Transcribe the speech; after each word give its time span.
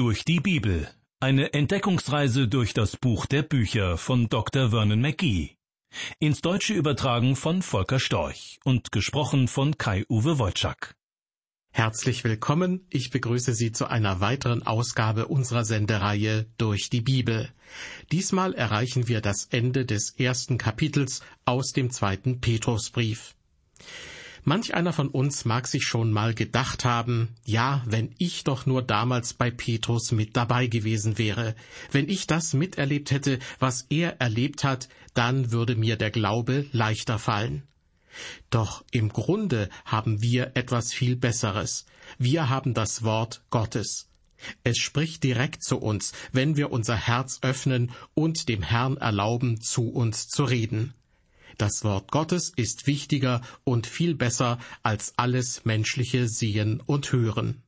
durch 0.00 0.24
die 0.24 0.40
Bibel. 0.40 0.88
Eine 1.20 1.52
Entdeckungsreise 1.52 2.48
durch 2.48 2.72
das 2.72 2.96
Buch 2.96 3.26
der 3.26 3.42
Bücher 3.42 3.98
von 3.98 4.30
Dr. 4.30 4.70
Vernon 4.70 4.98
McGee. 4.98 5.56
Ins 6.18 6.40
Deutsche 6.40 6.72
übertragen 6.72 7.36
von 7.36 7.60
Volker 7.60 8.00
Storch 8.00 8.60
und 8.64 8.92
gesprochen 8.92 9.46
von 9.46 9.76
Kai-Uwe 9.76 10.38
Wojczak. 10.38 10.94
Herzlich 11.70 12.24
willkommen. 12.24 12.86
Ich 12.88 13.10
begrüße 13.10 13.52
Sie 13.52 13.72
zu 13.72 13.88
einer 13.88 14.20
weiteren 14.20 14.66
Ausgabe 14.66 15.28
unserer 15.28 15.66
Sendereihe 15.66 16.46
durch 16.56 16.88
die 16.88 17.02
Bibel. 17.02 17.50
Diesmal 18.10 18.54
erreichen 18.54 19.06
wir 19.06 19.20
das 19.20 19.48
Ende 19.50 19.84
des 19.84 20.14
ersten 20.16 20.56
Kapitels 20.56 21.20
aus 21.44 21.72
dem 21.72 21.90
zweiten 21.90 22.40
Petrusbrief. 22.40 23.34
Manch 24.44 24.74
einer 24.74 24.92
von 24.92 25.08
uns 25.08 25.44
mag 25.44 25.66
sich 25.66 25.84
schon 25.84 26.12
mal 26.12 26.34
gedacht 26.34 26.84
haben, 26.84 27.34
ja, 27.44 27.82
wenn 27.86 28.14
ich 28.18 28.44
doch 28.44 28.66
nur 28.66 28.82
damals 28.82 29.34
bei 29.34 29.50
Petrus 29.50 30.12
mit 30.12 30.36
dabei 30.36 30.66
gewesen 30.66 31.18
wäre, 31.18 31.54
wenn 31.92 32.08
ich 32.08 32.26
das 32.26 32.54
miterlebt 32.54 33.10
hätte, 33.10 33.38
was 33.58 33.86
er 33.90 34.20
erlebt 34.20 34.64
hat, 34.64 34.88
dann 35.14 35.52
würde 35.52 35.76
mir 35.76 35.96
der 35.96 36.10
Glaube 36.10 36.66
leichter 36.72 37.18
fallen. 37.18 37.62
Doch 38.50 38.84
im 38.90 39.10
Grunde 39.10 39.68
haben 39.84 40.22
wir 40.22 40.52
etwas 40.54 40.92
viel 40.92 41.16
Besseres. 41.16 41.86
Wir 42.18 42.48
haben 42.48 42.74
das 42.74 43.02
Wort 43.02 43.42
Gottes. 43.50 44.08
Es 44.64 44.78
spricht 44.78 45.22
direkt 45.22 45.62
zu 45.62 45.78
uns, 45.78 46.12
wenn 46.32 46.56
wir 46.56 46.72
unser 46.72 46.96
Herz 46.96 47.38
öffnen 47.42 47.92
und 48.14 48.48
dem 48.48 48.62
Herrn 48.62 48.96
erlauben, 48.96 49.60
zu 49.60 49.90
uns 49.90 50.28
zu 50.28 50.44
reden. 50.44 50.94
Das 51.60 51.84
Wort 51.84 52.10
Gottes 52.10 52.54
ist 52.56 52.86
wichtiger 52.86 53.42
und 53.64 53.86
viel 53.86 54.14
besser 54.14 54.58
als 54.82 55.12
alles 55.18 55.66
menschliche 55.66 56.26
Sehen 56.26 56.80
und 56.86 57.12
Hören. 57.12 57.62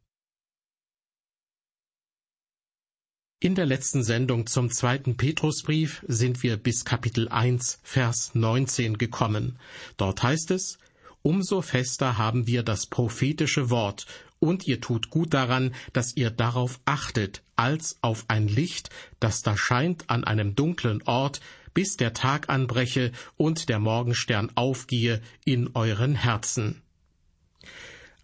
In 3.38 3.54
der 3.54 3.66
letzten 3.66 4.02
Sendung 4.02 4.46
zum 4.46 4.70
zweiten 4.70 5.18
Petrusbrief 5.18 6.02
sind 6.08 6.42
wir 6.42 6.56
bis 6.56 6.86
Kapitel 6.86 7.28
1, 7.28 7.80
Vers 7.82 8.30
19 8.32 8.96
gekommen. 8.96 9.58
Dort 9.98 10.22
heißt 10.22 10.52
es, 10.52 10.78
Umso 11.20 11.60
fester 11.60 12.16
haben 12.16 12.46
wir 12.46 12.62
das 12.62 12.86
prophetische 12.86 13.68
Wort, 13.68 14.06
und 14.38 14.66
ihr 14.66 14.80
tut 14.80 15.10
gut 15.10 15.34
daran, 15.34 15.74
dass 15.92 16.16
ihr 16.16 16.30
darauf 16.30 16.80
achtet, 16.86 17.42
als 17.56 17.98
auf 18.00 18.24
ein 18.28 18.48
Licht, 18.48 18.88
das 19.20 19.42
da 19.42 19.54
scheint 19.54 20.08
an 20.08 20.24
einem 20.24 20.54
dunklen 20.54 21.02
Ort, 21.02 21.42
bis 21.74 21.96
der 21.96 22.12
Tag 22.12 22.48
anbreche 22.48 23.12
und 23.36 23.68
der 23.68 23.78
Morgenstern 23.78 24.50
aufgehe 24.54 25.20
in 25.44 25.70
euren 25.74 26.14
Herzen. 26.14 26.82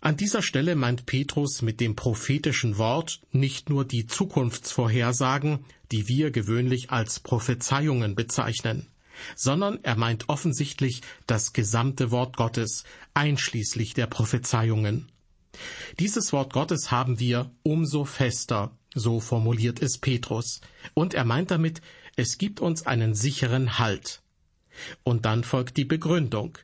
An 0.00 0.16
dieser 0.16 0.42
Stelle 0.42 0.77
meint 0.77 1.06
Petrus 1.06 1.60
mit 1.60 1.80
dem 1.80 1.96
prophetischen 1.96 2.78
Wort 2.78 3.20
nicht 3.32 3.69
nur 3.69 3.84
die 3.84 4.06
Zukunftsvorhersagen, 4.06 5.64
die 5.91 6.06
wir 6.06 6.30
gewöhnlich 6.30 6.91
als 6.91 7.19
Prophezeiungen 7.19 8.14
bezeichnen, 8.14 8.86
sondern 9.34 9.82
er 9.82 9.96
meint 9.96 10.28
offensichtlich 10.28 11.02
das 11.26 11.52
gesamte 11.52 12.12
Wort 12.12 12.36
Gottes, 12.36 12.84
einschließlich 13.14 13.94
der 13.94 14.06
Prophezeiungen. 14.06 15.08
Dieses 15.98 16.32
Wort 16.32 16.52
Gottes 16.52 16.92
haben 16.92 17.19
wir 17.19 17.50
umso 17.64 18.04
fester, 18.04 18.70
so 18.94 19.19
formuliert 19.19 19.82
es 19.82 19.98
Petrus, 19.98 20.60
und 20.94 21.14
er 21.14 21.24
meint 21.24 21.50
damit 21.50 21.80
es 22.19 22.36
gibt 22.36 22.61
uns 22.61 22.84
einen 22.84 23.14
sicheren 23.14 23.78
Halt. 23.78 24.22
Und 25.05 25.24
dann 25.24 25.44
folgt 25.44 25.77
die 25.77 25.84
Begründung. 25.84 26.58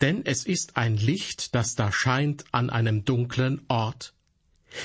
Denn 0.00 0.24
es 0.24 0.46
ist 0.46 0.76
ein 0.76 0.96
Licht, 0.96 1.54
das 1.54 1.74
da 1.74 1.90
scheint 1.90 2.44
an 2.52 2.70
einem 2.70 3.04
dunklen 3.04 3.62
Ort. 3.66 4.14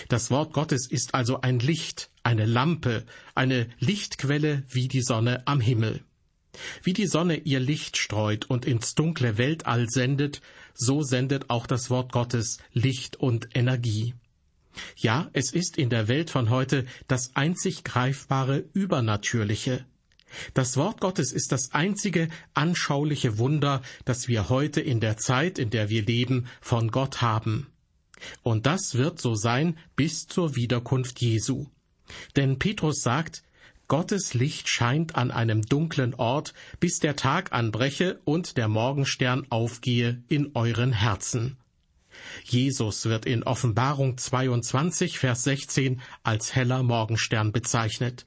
Das 0.10 0.32
Wort 0.32 0.52
Gottes 0.52 0.90
ist 0.90 1.14
also 1.14 1.42
ein 1.42 1.60
Licht, 1.60 2.10
eine 2.24 2.46
Lampe, 2.46 3.06
eine 3.36 3.68
Lichtquelle 3.78 4.64
wie 4.70 4.88
die 4.88 5.04
Sonne 5.04 5.46
am 5.46 5.62
Himmel. 5.62 6.04
Wie 6.82 6.94
die 6.94 7.08
Sonne 7.08 7.36
ihr 7.38 7.60
Licht 7.60 7.98
streut 7.98 8.46
und 8.46 8.66
ins 8.66 8.96
dunkle 8.96 9.38
Weltall 9.38 9.90
sendet, 9.90 10.42
so 10.74 11.04
sendet 11.04 11.52
auch 11.52 11.68
das 11.68 11.92
Wort 11.92 12.12
Gottes 12.12 12.58
Licht 12.74 13.18
und 13.18 13.50
Energie. 13.54 14.16
Ja, 14.98 15.30
es 15.34 15.54
ist 15.54 15.78
in 15.78 15.92
der 15.92 16.08
Welt 16.08 16.32
von 16.32 16.50
heute 16.50 16.86
das 17.08 17.36
einzig 17.36 17.84
greifbare 17.84 18.64
Übernatürliche. 18.74 19.86
Das 20.54 20.78
Wort 20.78 21.02
Gottes 21.02 21.32
ist 21.32 21.52
das 21.52 21.74
einzige 21.74 22.30
anschauliche 22.54 23.38
Wunder, 23.38 23.82
das 24.06 24.28
wir 24.28 24.50
heute 24.50 24.82
in 24.82 25.00
der 25.00 25.18
Zeit, 25.18 25.60
in 25.60 25.70
der 25.70 25.90
wir 25.90 26.04
leben, 26.04 26.48
von 26.62 26.92
Gott 26.92 27.22
haben. 27.22 27.68
Und 28.44 28.66
das 28.66 28.96
wird 28.96 29.20
so 29.20 29.36
sein 29.36 29.78
bis 29.96 30.28
zur 30.28 30.56
Wiederkunft 30.56 31.22
Jesu. 31.22 31.68
Denn 32.36 32.60
Petrus 32.60 33.02
sagt, 33.02 33.44
Gottes 33.88 34.34
Licht 34.34 34.68
scheint 34.68 35.16
an 35.16 35.30
einem 35.30 35.62
dunklen 35.62 36.16
Ort, 36.16 36.54
bis 36.80 37.00
der 37.00 37.16
Tag 37.16 37.52
anbreche 37.52 38.20
und 38.26 38.58
der 38.58 38.68
Morgenstern 38.68 39.46
aufgehe 39.50 40.24
in 40.28 40.52
euren 40.56 40.92
Herzen. 40.92 41.58
Jesus 42.44 43.06
wird 43.06 43.26
in 43.26 43.44
Offenbarung 43.44 44.18
22, 44.18 45.20
Vers 45.20 45.44
16 45.44 46.02
als 46.24 46.56
heller 46.56 46.82
Morgenstern 46.82 47.52
bezeichnet. 47.52 48.26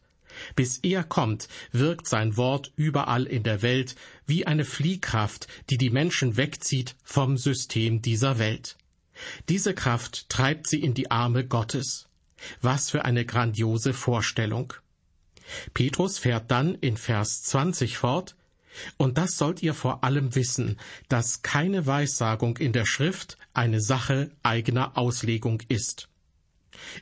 Bis 0.56 0.78
er 0.78 1.04
kommt, 1.04 1.48
wirkt 1.72 2.08
sein 2.08 2.36
Wort 2.36 2.72
überall 2.76 3.24
in 3.24 3.42
der 3.42 3.62
Welt 3.62 3.94
wie 4.26 4.46
eine 4.46 4.64
Fliehkraft, 4.64 5.48
die 5.70 5.78
die 5.78 5.90
Menschen 5.90 6.36
wegzieht 6.36 6.96
vom 7.02 7.36
System 7.36 8.02
dieser 8.02 8.38
Welt. 8.38 8.76
Diese 9.48 9.74
Kraft 9.74 10.28
treibt 10.28 10.68
sie 10.68 10.80
in 10.82 10.94
die 10.94 11.10
Arme 11.10 11.46
Gottes. 11.46 12.08
Was 12.60 12.90
für 12.90 13.04
eine 13.04 13.24
grandiose 13.24 13.92
Vorstellung. 13.92 14.74
Petrus 15.74 16.18
fährt 16.18 16.50
dann 16.50 16.74
in 16.76 16.96
Vers 16.96 17.42
20 17.44 17.98
fort, 17.98 18.36
und 18.96 19.18
das 19.18 19.36
sollt 19.36 19.62
ihr 19.62 19.74
vor 19.74 20.04
allem 20.04 20.34
wissen, 20.34 20.78
dass 21.08 21.42
keine 21.42 21.86
Weissagung 21.86 22.58
in 22.58 22.72
der 22.72 22.86
Schrift 22.86 23.38
eine 23.54 23.80
Sache 23.80 24.30
eigener 24.42 24.96
Auslegung 24.96 25.62
ist. 25.68 26.08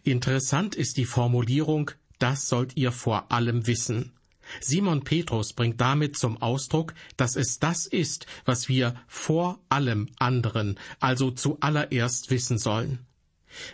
Interessant 0.02 0.74
ist 0.74 0.96
die 0.96 1.04
Formulierung 1.04 1.90
das 2.18 2.48
sollt 2.48 2.76
ihr 2.76 2.92
vor 2.92 3.30
allem 3.32 3.66
wissen. 3.66 4.12
Simon 4.60 5.02
Petrus 5.02 5.52
bringt 5.52 5.80
damit 5.80 6.16
zum 6.16 6.40
Ausdruck, 6.40 6.94
dass 7.16 7.36
es 7.36 7.58
das 7.58 7.86
ist, 7.86 8.26
was 8.44 8.68
wir 8.68 8.94
vor 9.08 9.58
allem 9.68 10.08
anderen, 10.18 10.78
also 11.00 11.30
zuallererst 11.30 12.30
wissen 12.30 12.58
sollen. 12.58 13.00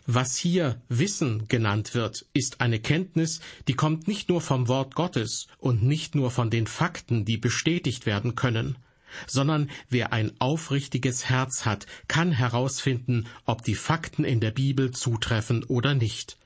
Was 0.07 0.37
hier 0.37 0.81
Wissen 0.89 1.49
genannt 1.49 1.95
wird, 1.95 2.27
ist 2.33 2.61
eine 2.61 2.79
Kenntnis, 2.79 3.41
die 3.69 3.75
kommt 3.75 4.07
nicht 4.07 4.29
nur 4.29 4.41
vom 4.41 4.69
Wort 4.69 4.95
Gottes 4.95 5.49
und 5.59 5.83
nicht 5.83 6.15
nur 6.15 6.31
von 6.31 6.51
den 6.51 6.67
Fakten, 6.67 7.25
die 7.25 7.37
bestätigt 7.37 8.07
werden 8.07 8.35
können, 8.35 8.79
sondern 9.27 9.71
wer 9.89 10.13
ein 10.13 10.33
aufrichtiges 10.41 11.29
Herz 11.29 11.65
hat, 11.65 11.87
kann 12.09 12.33
herausfinden, 12.33 13.27
ob 13.45 13.63
die 13.63 13.75
Fakten 13.75 14.25
in 14.25 14.41
der 14.41 14.53
Bibel 14.53 14.93
zutreffen 14.93 15.65
oder 15.65 15.95
nicht. 15.95 16.39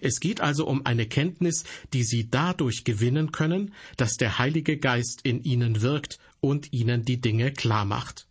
Es 0.00 0.20
geht 0.20 0.40
also 0.40 0.66
um 0.66 0.84
eine 0.86 1.06
Kenntnis, 1.06 1.64
die 1.92 2.04
Sie 2.04 2.30
dadurch 2.30 2.84
gewinnen 2.84 3.32
können, 3.32 3.74
dass 3.96 4.16
der 4.16 4.38
Heilige 4.38 4.78
Geist 4.78 5.20
in 5.22 5.42
Ihnen 5.42 5.82
wirkt 5.82 6.18
und 6.40 6.72
Ihnen 6.72 7.04
die 7.04 7.20
Dinge 7.20 7.52
klar 7.52 7.84
macht. 7.84 8.26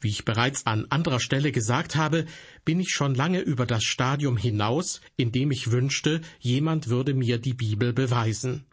Wie 0.00 0.08
ich 0.08 0.24
bereits 0.24 0.66
an 0.66 0.86
anderer 0.90 1.20
Stelle 1.20 1.52
gesagt 1.52 1.94
habe, 1.94 2.26
bin 2.64 2.80
ich 2.80 2.90
schon 2.90 3.14
lange 3.14 3.40
über 3.40 3.66
das 3.66 3.84
Stadium 3.84 4.36
hinaus, 4.36 5.00
in 5.16 5.30
dem 5.30 5.52
ich 5.52 5.70
wünschte, 5.70 6.20
jemand 6.40 6.88
würde 6.88 7.14
mir 7.14 7.38
die 7.38 7.54
Bibel 7.54 7.92
beweisen. 7.92 8.64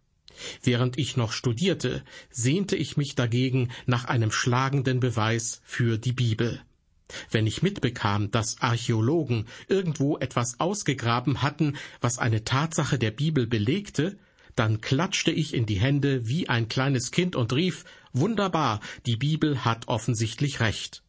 Während 0.64 0.98
ich 0.98 1.18
noch 1.18 1.32
studierte, 1.32 2.04
sehnte 2.32 2.76
ich 2.76 2.98
mich 2.98 3.14
dagegen 3.14 3.70
nach 3.86 4.06
einem 4.06 4.32
schlagenden 4.32 5.00
Beweis 5.00 5.62
für 5.64 5.98
die 5.98 6.14
Bibel. 6.14 6.62
Wenn 7.32 7.48
ich 7.48 7.62
mitbekam, 7.62 8.32
dass 8.32 8.62
Archäologen 8.62 9.46
irgendwo 9.68 10.18
etwas 10.18 10.60
ausgegraben 10.60 11.42
hatten, 11.42 11.78
was 12.02 12.20
eine 12.20 12.44
Tatsache 12.44 13.00
der 13.00 13.12
Bibel 13.12 13.48
belegte, 13.48 14.18
dann 14.56 14.82
klatschte 14.82 15.32
ich 15.32 15.54
in 15.54 15.66
die 15.66 15.80
Hände 15.80 16.28
wie 16.28 16.50
ein 16.50 16.68
kleines 16.68 17.12
Kind 17.12 17.36
und 17.36 17.54
rief 17.54 17.86
Wunderbar, 18.12 18.80
die 19.06 19.16
Bibel 19.16 19.64
hat 19.64 19.88
offensichtlich 19.88 20.60
recht. 20.60 21.04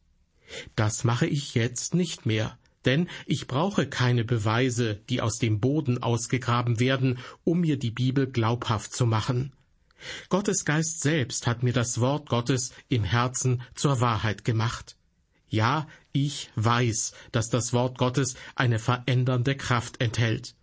Das 0.76 1.04
mache 1.04 1.26
ich 1.26 1.54
jetzt 1.54 1.94
nicht 1.94 2.26
mehr, 2.26 2.58
denn 2.84 3.08
ich 3.26 3.46
brauche 3.46 3.86
keine 3.86 4.24
Beweise, 4.24 5.00
die 5.08 5.20
aus 5.20 5.38
dem 5.38 5.60
Boden 5.60 6.02
ausgegraben 6.02 6.78
werden, 6.80 7.18
um 7.44 7.60
mir 7.60 7.78
die 7.78 7.90
Bibel 7.90 8.26
glaubhaft 8.26 8.92
zu 8.92 9.06
machen. 9.06 9.52
Gottes 10.28 10.64
Geist 10.64 11.02
selbst 11.02 11.46
hat 11.46 11.62
mir 11.62 11.72
das 11.72 12.00
Wort 12.00 12.28
Gottes 12.28 12.72
im 12.88 13.04
Herzen 13.04 13.62
zur 13.74 14.00
Wahrheit 14.00 14.44
gemacht. 14.44 14.96
Ja, 15.50 15.88
ich 16.12 16.50
weiß, 16.54 17.12
dass 17.32 17.50
das 17.50 17.72
Wort 17.72 17.98
Gottes 17.98 18.36
eine 18.54 18.78
verändernde 18.78 19.56
Kraft 19.56 20.00
enthält. 20.00 20.54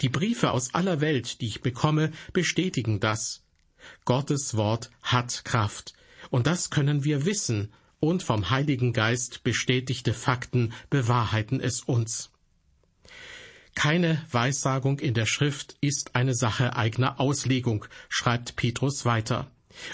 Die 0.00 0.08
Briefe 0.08 0.50
aus 0.50 0.74
aller 0.74 1.00
Welt, 1.00 1.40
die 1.40 1.46
ich 1.46 1.60
bekomme, 1.60 2.10
bestätigen 2.32 3.00
das. 3.00 3.42
Gottes 4.04 4.56
Wort 4.56 4.90
hat 5.02 5.44
Kraft, 5.44 5.92
und 6.30 6.46
das 6.46 6.70
können 6.70 7.04
wir 7.04 7.26
wissen, 7.26 7.72
und 8.00 8.22
vom 8.22 8.50
Heiligen 8.50 8.92
Geist 8.92 9.44
bestätigte 9.44 10.14
Fakten 10.14 10.72
bewahrheiten 10.90 11.60
es 11.60 11.80
uns. 11.82 12.30
Keine 13.74 14.24
Weissagung 14.30 15.00
in 15.00 15.14
der 15.14 15.26
Schrift 15.26 15.76
ist 15.80 16.14
eine 16.14 16.34
Sache 16.34 16.76
eigener 16.76 17.20
Auslegung, 17.20 17.86
schreibt 18.08 18.56
Petrus 18.56 19.04
weiter. 19.04 19.50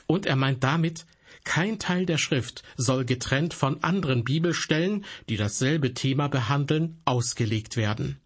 Und 0.06 0.26
er 0.26 0.37
meint 0.37 0.62
damit, 0.62 1.06
kein 1.45 1.79
Teil 1.79 2.07
der 2.07 2.19
Schrift 2.19 2.63
soll 2.77 3.05
getrennt 3.05 3.55
von 3.55 3.83
anderen 3.83 4.25
Bibelstellen, 4.25 5.05
die 5.29 5.37
dasselbe 5.37 5.95
Thema 5.95 6.29
behandeln, 6.29 7.01
ausgelegt 7.05 7.77
werden. 7.77 8.21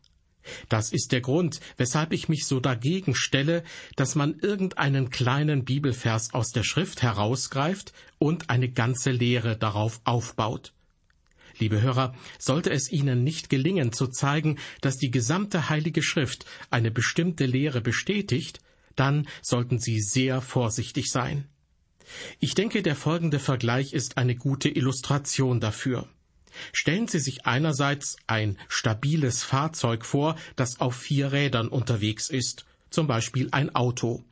Das 0.69 0.93
ist 0.93 1.13
der 1.13 1.21
Grund, 1.21 1.61
weshalb 1.77 2.13
ich 2.13 2.29
mich 2.29 2.47
so 2.47 2.61
dagegen 2.61 3.15
stelle, 3.15 3.65
dass 3.97 4.15
man 4.15 4.39
irgendeinen 4.41 5.11
kleinen 5.11 5.65
Bibelvers 5.65 6.35
aus 6.35 6.51
der 6.51 6.65
Schrift 6.65 7.03
herausgreift 7.03 7.93
und 8.19 8.51
eine 8.51 8.71
ganze 8.71 9.11
Lehre 9.11 9.57
darauf 9.57 10.01
aufbaut. 10.05 10.73
Liebe 11.59 11.81
Hörer, 11.81 12.15
sollte 12.39 12.71
es 12.71 12.91
Ihnen 12.91 13.23
nicht 13.23 13.49
gelingen 13.49 13.93
zu 13.93 14.09
zeigen, 14.09 14.59
dass 14.81 14.97
die 14.97 15.11
gesamte 15.11 15.69
Heilige 15.69 16.03
Schrift 16.03 16.47
eine 16.71 16.91
bestimmte 16.91 17.47
Lehre 17.47 17.81
bestätigt, 17.81 18.61
dann 18.97 19.29
sollten 19.41 19.79
Sie 19.79 20.01
sehr 20.01 20.41
vorsichtig 20.41 21.11
sein. 21.11 21.49
Ich 22.41 22.55
denke, 22.55 22.83
der 22.83 22.97
folgende 22.97 23.39
Vergleich 23.39 23.93
ist 23.93 24.19
eine 24.19 24.37
gute 24.37 24.69
Illustration 24.69 25.61
dafür. 25.61 26.09
Stellen 26.73 27.09
Sie 27.09 27.19
sich 27.19 27.47
einerseits 27.47 28.17
ein 28.27 28.59
stabiles 28.69 29.43
Fahrzeug 29.43 30.05
vor, 30.05 30.37
das 30.57 30.81
auf 30.81 30.95
vier 30.97 31.33
Rädern 31.33 31.69
unterwegs 31.69 32.31
ist, 32.31 32.65
zum 32.91 33.07
Beispiel 33.07 33.49
ein 33.51 33.75
Auto, 33.75 34.25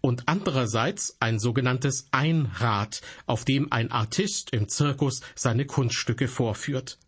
und 0.00 0.28
andererseits 0.28 1.16
ein 1.20 1.38
sogenanntes 1.38 2.06
Einrad, 2.10 3.00
auf 3.26 3.44
dem 3.44 3.72
ein 3.72 3.90
Artist 3.90 4.52
im 4.52 4.68
Zirkus 4.68 5.22
seine 5.34 5.64
Kunststücke 5.64 6.28
vorführt. 6.28 6.98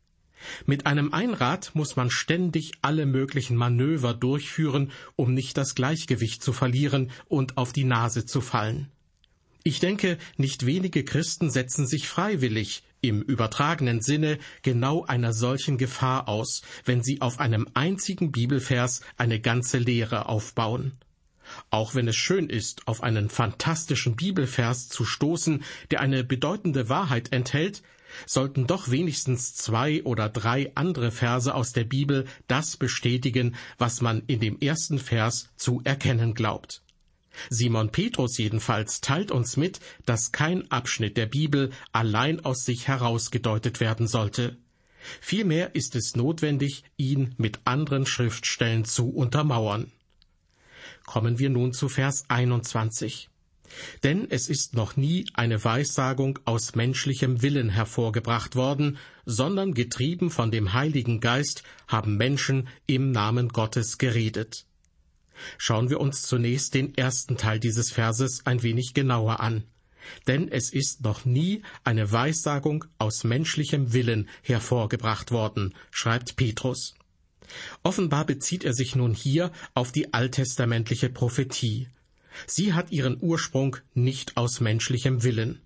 Mit 0.67 0.87
einem 0.87 1.13
Einrad 1.13 1.75
muss 1.75 1.97
man 1.97 2.11
ständig 2.11 2.73
alle 2.83 3.07
möglichen 3.07 3.57
Manöver 3.57 4.15
durchführen, 4.15 4.93
um 5.17 5.33
nicht 5.33 5.57
das 5.57 5.75
Gleichgewicht 5.75 6.43
zu 6.43 6.53
verlieren 6.53 7.11
und 7.29 7.57
auf 7.57 7.73
die 7.73 7.85
Nase 7.85 8.27
zu 8.27 8.41
fallen. 8.41 8.91
Ich 9.67 9.81
denke, 9.81 10.19
nicht 10.37 10.67
wenige 10.67 11.05
Christen 11.05 11.51
setzen 11.51 11.87
sich 11.87 12.07
freiwillig 12.07 12.83
im 13.01 13.23
übertragenen 13.23 14.03
Sinne 14.03 14.39
genau 14.61 15.07
einer 15.07 15.33
solchen 15.33 15.79
Gefahr 15.79 16.29
aus, 16.29 16.61
wenn 16.85 17.03
sie 17.03 17.23
auf 17.23 17.41
einem 17.41 17.67
einzigen 17.73 18.31
Bibelvers 18.31 19.01
eine 19.17 19.41
ganze 19.41 19.79
Lehre 19.79 20.29
aufbauen. 20.29 20.93
Auch 21.71 21.95
wenn 21.95 22.07
es 22.09 22.17
schön 22.17 22.51
ist, 22.51 22.87
auf 22.87 23.03
einen 23.03 23.31
fantastischen 23.31 24.17
Bibelvers 24.17 24.91
zu 24.91 25.07
stoßen, 25.07 25.65
der 25.91 26.03
eine 26.03 26.25
bedeutende 26.25 26.91
Wahrheit 26.91 27.33
enthält, 27.33 27.83
sollten 28.27 28.67
doch 28.67 28.91
wenigstens 28.91 29.55
zwei 29.55 30.03
oder 30.05 30.29
drei 30.29 30.73
andere 30.75 31.11
Verse 31.11 31.55
aus 31.55 31.73
der 31.73 31.85
Bibel 31.85 32.27
das 32.49 32.77
bestätigen, 32.77 33.57
was 33.79 34.03
man 34.03 34.25
in 34.27 34.41
dem 34.41 34.61
ersten 34.61 34.99
Vers 34.99 35.49
zu 35.57 35.81
erkennen 35.85 36.35
glaubt. 36.35 36.84
Simon 37.51 37.91
Petrus 37.91 38.39
jedenfalls 38.39 39.01
teilt 39.01 39.31
uns 39.31 39.57
mit, 39.57 39.81
dass 40.07 40.33
kein 40.33 40.71
Abschnitt 40.71 41.17
der 41.17 41.27
Bibel 41.27 41.71
allein 41.93 42.45
aus 42.45 42.65
sich 42.65 42.89
herausgedeutet 42.89 43.81
werden 43.81 44.07
sollte. 44.07 44.57
Vielmehr 45.21 45.75
ist 45.75 45.97
es 45.97 46.17
notwendig, 46.17 46.85
ihn 46.97 47.35
mit 47.37 47.61
anderen 47.65 48.07
Schriftstellen 48.07 48.85
zu 48.85 49.11
untermauern. 49.11 49.93
Kommen 51.05 51.39
wir 51.39 51.51
nun 51.51 51.73
zu 51.73 51.89
Vers 51.89 52.25
21. 52.29 53.29
Denn 54.03 54.31
es 54.31 54.49
ist 54.49 54.75
noch 54.75 54.97
nie 54.97 55.27
eine 55.35 55.63
Weissagung 55.65 56.39
aus 56.45 56.75
menschlichem 56.75 57.43
Willen 57.43 57.71
hervorgebracht 57.71 58.57
worden, 58.57 58.99
sondern 59.27 59.75
getrieben 59.75 60.31
von 60.31 60.51
dem 60.51 60.73
Heiligen 60.73 61.21
Geist 61.21 61.63
haben 61.89 62.17
Menschen 62.17 62.69
im 62.87 63.11
Namen 63.11 63.49
Gottes 63.49 63.99
geredet. 63.99 64.67
Schauen 65.59 65.91
wir 65.91 66.01
uns 66.01 66.23
zunächst 66.23 66.75
den 66.75 66.95
ersten 66.97 67.37
Teil 67.37 67.61
dieses 67.61 67.91
Verses 67.93 68.47
ein 68.47 68.63
wenig 68.63 68.95
genauer 68.95 69.41
an. 69.41 69.65
Denn 70.27 70.49
es 70.49 70.73
ist 70.73 71.03
noch 71.03 71.25
nie 71.25 71.63
eine 71.83 72.11
Weissagung 72.13 72.85
aus 72.99 73.25
menschlichem 73.25 73.93
Willen 73.93 74.29
hervorgebracht 74.43 75.31
worden, 75.31 75.75
schreibt 75.91 76.37
Petrus. 76.37 76.95
Offenbar 77.83 78.25
bezieht 78.25 78.65
er 78.65 78.75
sich 78.75 78.97
nun 78.97 79.15
hier 79.15 79.53
auf 79.75 79.93
die 79.93 80.13
alttestamentliche 80.13 81.09
Prophetie. 81.09 81.89
Sie 82.47 82.73
hat 82.73 82.91
ihren 82.91 83.19
Ursprung 83.21 83.77
nicht 83.95 84.37
aus 84.37 84.61
menschlichem 84.61 85.23
Willen. 85.23 85.61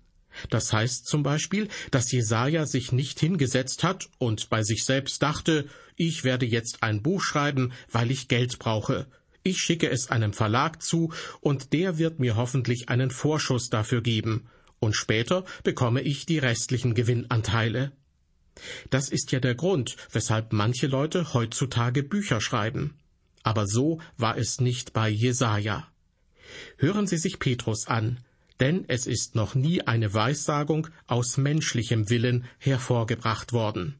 Das 0.49 0.71
heißt 0.71 1.07
zum 1.07 1.23
Beispiel, 1.23 1.67
dass 1.91 2.11
Jesaja 2.11 2.65
sich 2.65 2.91
nicht 2.91 3.19
hingesetzt 3.19 3.83
hat 3.83 4.09
und 4.19 4.49
bei 4.49 4.63
sich 4.63 4.85
selbst 4.85 5.21
dachte, 5.23 5.67
ich 5.95 6.23
werde 6.23 6.45
jetzt 6.45 6.83
ein 6.83 7.01
Buch 7.01 7.21
schreiben, 7.21 7.73
weil 7.91 8.11
ich 8.11 8.27
Geld 8.27 8.59
brauche, 8.59 9.07
ich 9.43 9.59
schicke 9.59 9.89
es 9.89 10.09
einem 10.09 10.33
Verlag 10.33 10.81
zu, 10.81 11.13
und 11.41 11.73
der 11.73 11.97
wird 11.97 12.19
mir 12.19 12.35
hoffentlich 12.35 12.89
einen 12.89 13.11
Vorschuss 13.11 13.69
dafür 13.69 14.01
geben, 14.01 14.47
und 14.79 14.95
später 14.95 15.45
bekomme 15.63 16.01
ich 16.01 16.25
die 16.25 16.39
restlichen 16.39 16.93
Gewinnanteile. 16.93 17.91
Das 18.89 19.09
ist 19.09 19.31
ja 19.31 19.39
der 19.39 19.55
Grund, 19.55 19.95
weshalb 20.11 20.53
manche 20.53 20.87
Leute 20.87 21.33
heutzutage 21.33 22.03
Bücher 22.03 22.41
schreiben. 22.41 22.95
Aber 23.43 23.67
so 23.67 24.01
war 24.17 24.37
es 24.37 24.59
nicht 24.59 24.93
bei 24.93 25.09
Jesaja. 25.09 25.87
Hören 26.77 27.07
Sie 27.07 27.17
sich 27.17 27.39
Petrus 27.39 27.87
an, 27.87 28.19
denn 28.59 28.83
es 28.87 29.07
ist 29.07 29.35
noch 29.35 29.55
nie 29.55 29.81
eine 29.81 30.13
Weissagung 30.13 30.87
aus 31.07 31.37
menschlichem 31.37 32.09
Willen 32.09 32.45
hervorgebracht 32.57 33.53
worden. 33.53 33.95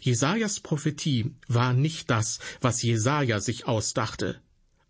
Jesajas 0.00 0.60
Prophetie 0.60 1.34
war 1.46 1.72
nicht 1.72 2.10
das, 2.10 2.38
was 2.60 2.82
Jesaja 2.82 3.40
sich 3.40 3.66
ausdachte, 3.66 4.40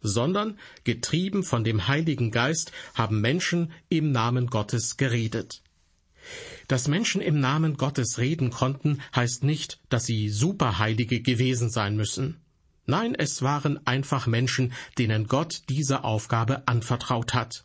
sondern 0.01 0.59
getrieben 0.85 1.43
von 1.43 1.65
dem 1.65 1.89
Heiligen 1.89 2.31
Geist 2.31 2.73
haben 2.95 3.21
Menschen 3.21 3.73
im 3.89 4.13
Namen 4.13 4.47
Gottes 4.49 4.97
geredet. 4.97 5.63
Dass 6.67 6.89
Menschen 6.89 7.21
im 7.21 7.41
Namen 7.41 7.77
Gottes 7.77 8.19
reden 8.19 8.51
konnten, 8.51 9.01
heißt 9.15 9.45
nicht, 9.45 9.81
dass 9.89 10.05
sie 10.05 10.29
Superheilige 10.29 11.23
gewesen 11.23 11.71
sein 11.71 11.97
müssen. 11.97 12.41
Nein, 12.85 13.15
es 13.15 13.43
waren 13.43 13.87
einfach 13.87 14.27
Menschen, 14.27 14.73
denen 14.99 15.27
Gott 15.27 15.63
diese 15.69 16.05
Aufgabe 16.05 16.67
anvertraut 16.67 17.35
hat. 17.35 17.65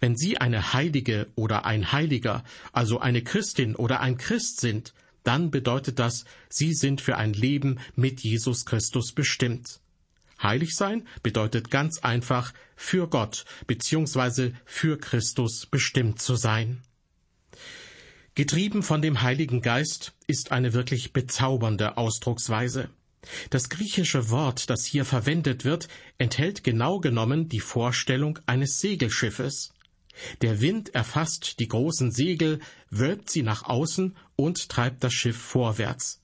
Wenn 0.00 0.16
Sie 0.16 0.38
eine 0.38 0.74
Heilige 0.74 1.28
oder 1.34 1.64
ein 1.64 1.92
Heiliger, 1.92 2.44
also 2.72 3.00
eine 3.00 3.22
Christin 3.22 3.74
oder 3.74 4.00
ein 4.00 4.18
Christ 4.18 4.60
sind, 4.60 4.92
dann 5.24 5.50
bedeutet 5.50 5.98
das, 5.98 6.24
sie 6.48 6.74
sind 6.74 7.00
für 7.00 7.16
ein 7.16 7.32
Leben 7.32 7.80
mit 7.96 8.20
Jesus 8.20 8.64
Christus 8.64 9.12
bestimmt. 9.12 9.80
Heilig 10.42 10.76
sein 10.76 11.06
bedeutet 11.22 11.70
ganz 11.70 11.98
einfach, 12.00 12.52
für 12.76 13.08
Gott 13.08 13.44
bzw. 13.66 14.52
für 14.64 14.98
Christus 14.98 15.66
bestimmt 15.66 16.20
zu 16.20 16.36
sein. 16.36 16.82
Getrieben 18.34 18.82
von 18.82 19.00
dem 19.00 19.22
Heiligen 19.22 19.62
Geist 19.62 20.12
ist 20.26 20.50
eine 20.50 20.72
wirklich 20.72 21.12
bezaubernde 21.12 21.96
Ausdrucksweise. 21.96 22.90
Das 23.50 23.68
griechische 23.68 24.28
Wort, 24.28 24.68
das 24.68 24.84
hier 24.84 25.04
verwendet 25.04 25.64
wird, 25.64 25.88
enthält 26.18 26.64
genau 26.64 26.98
genommen 26.98 27.48
die 27.48 27.60
Vorstellung 27.60 28.38
eines 28.46 28.80
Segelschiffes. 28.80 29.72
Der 30.42 30.60
Wind 30.60 30.94
erfasst 30.94 31.58
die 31.58 31.68
großen 31.68 32.10
Segel, 32.10 32.60
wölbt 32.90 33.30
sie 33.30 33.42
nach 33.42 33.64
außen 33.64 34.16
und 34.36 34.68
treibt 34.68 35.04
das 35.04 35.12
Schiff 35.12 35.36
vorwärts. 35.36 36.20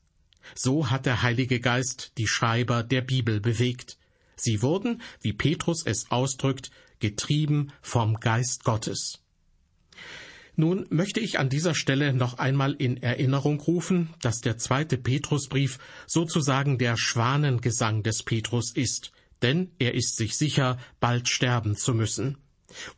So 0.54 0.90
hat 0.90 1.06
der 1.06 1.22
Heilige 1.22 1.60
Geist 1.60 2.12
die 2.18 2.26
Schreiber 2.26 2.82
der 2.82 3.02
Bibel 3.02 3.40
bewegt. 3.40 3.98
Sie 4.36 4.62
wurden, 4.62 5.02
wie 5.20 5.32
Petrus 5.32 5.84
es 5.84 6.10
ausdrückt, 6.10 6.70
getrieben 6.98 7.72
vom 7.82 8.14
Geist 8.14 8.64
Gottes. 8.64 9.20
Nun 10.56 10.86
möchte 10.90 11.20
ich 11.20 11.38
an 11.38 11.48
dieser 11.48 11.74
Stelle 11.74 12.12
noch 12.12 12.34
einmal 12.34 12.74
in 12.74 13.02
Erinnerung 13.02 13.60
rufen, 13.60 14.10
dass 14.20 14.40
der 14.40 14.58
zweite 14.58 14.98
Petrusbrief 14.98 15.78
sozusagen 16.06 16.76
der 16.76 16.96
Schwanengesang 16.96 18.02
des 18.02 18.22
Petrus 18.22 18.72
ist, 18.72 19.12
denn 19.42 19.70
er 19.78 19.94
ist 19.94 20.16
sich 20.16 20.36
sicher, 20.36 20.78
bald 20.98 21.28
sterben 21.28 21.76
zu 21.76 21.94
müssen. 21.94 22.36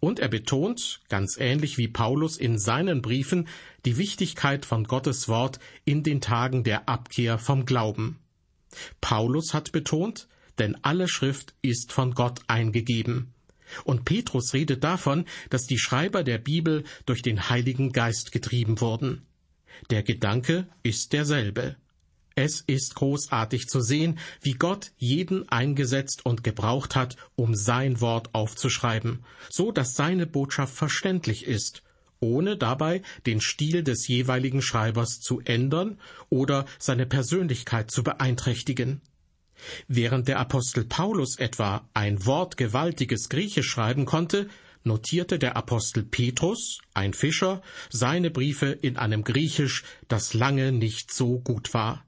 Und 0.01 0.19
er 0.19 0.29
betont, 0.29 1.01
ganz 1.09 1.37
ähnlich 1.39 1.79
wie 1.79 1.89
Paulus 1.89 2.37
in 2.37 2.59
seinen 2.59 3.03
Briefen, 3.03 3.49
die 3.85 3.97
Wichtigkeit 3.97 4.65
von 4.67 4.85
Gottes 4.85 5.29
Wort 5.29 5.59
in 5.85 6.03
den 6.03 6.21
Tagen 6.21 6.65
der 6.65 6.89
Abkehr 6.89 7.39
vom 7.39 7.65
Glauben. 7.65 8.19
Paulus 9.01 9.55
hat 9.55 9.73
betont, 9.73 10.29
denn 10.59 10.77
alle 10.83 11.09
Schrift 11.09 11.55
ist 11.63 11.93
von 11.93 12.15
Gott 12.15 12.41
eingegeben. 12.47 13.33
Und 13.85 14.05
Petrus 14.05 14.53
redet 14.53 14.85
davon, 14.85 15.25
dass 15.51 15.67
die 15.67 15.79
Schreiber 15.79 16.25
der 16.25 16.39
Bibel 16.39 16.85
durch 17.07 17.23
den 17.23 17.49
Heiligen 17.49 17.93
Geist 17.93 18.33
getrieben 18.33 18.81
wurden. 18.81 19.23
Der 19.91 20.03
Gedanke 20.03 20.69
ist 20.83 21.13
derselbe. 21.13 21.77
Es 22.35 22.63
ist 22.67 22.95
großartig 22.95 23.69
zu 23.69 23.81
sehen, 23.81 24.19
wie 24.41 24.55
Gott 24.55 24.93
jeden 24.97 25.49
eingesetzt 25.49 26.25
und 26.25 26.45
gebraucht 26.45 26.97
hat, 26.97 27.17
um 27.37 27.55
sein 27.55 28.01
Wort 28.01 28.35
aufzuschreiben, 28.35 29.25
so 29.51 29.73
dass 29.73 29.95
seine 29.95 30.27
Botschaft 30.27 30.75
verständlich 30.75 31.47
ist, 31.47 31.83
ohne 32.21 32.57
dabei 32.57 33.03
den 33.27 33.41
Stil 33.41 33.83
des 33.83 34.07
jeweiligen 34.07 34.63
Schreibers 34.63 35.21
zu 35.21 35.41
ändern 35.41 35.99
oder 36.31 36.67
seine 36.79 37.07
Persönlichkeit 37.07 37.91
zu 37.91 38.03
beeinträchtigen. 38.03 39.03
Während 39.89 40.29
der 40.29 40.39
Apostel 40.39 40.85
Paulus 40.85 41.39
etwa 41.39 41.89
ein 41.95 42.25
wortgewaltiges 42.25 43.29
Griechisch 43.29 43.69
schreiben 43.69 44.07
konnte, 44.07 44.49
notierte 44.85 45.39
der 45.39 45.57
Apostel 45.57 46.03
Petrus, 46.03 46.81
ein 46.95 47.15
Fischer, 47.15 47.63
seine 47.91 48.31
Briefe 48.31 48.67
in 48.67 48.97
einem 48.97 49.23
Griechisch, 49.23 49.85
das 50.09 50.35
lange 50.35 50.73
nicht 50.73 51.13
so 51.13 51.39
gut 51.39 51.75
war. 51.75 52.05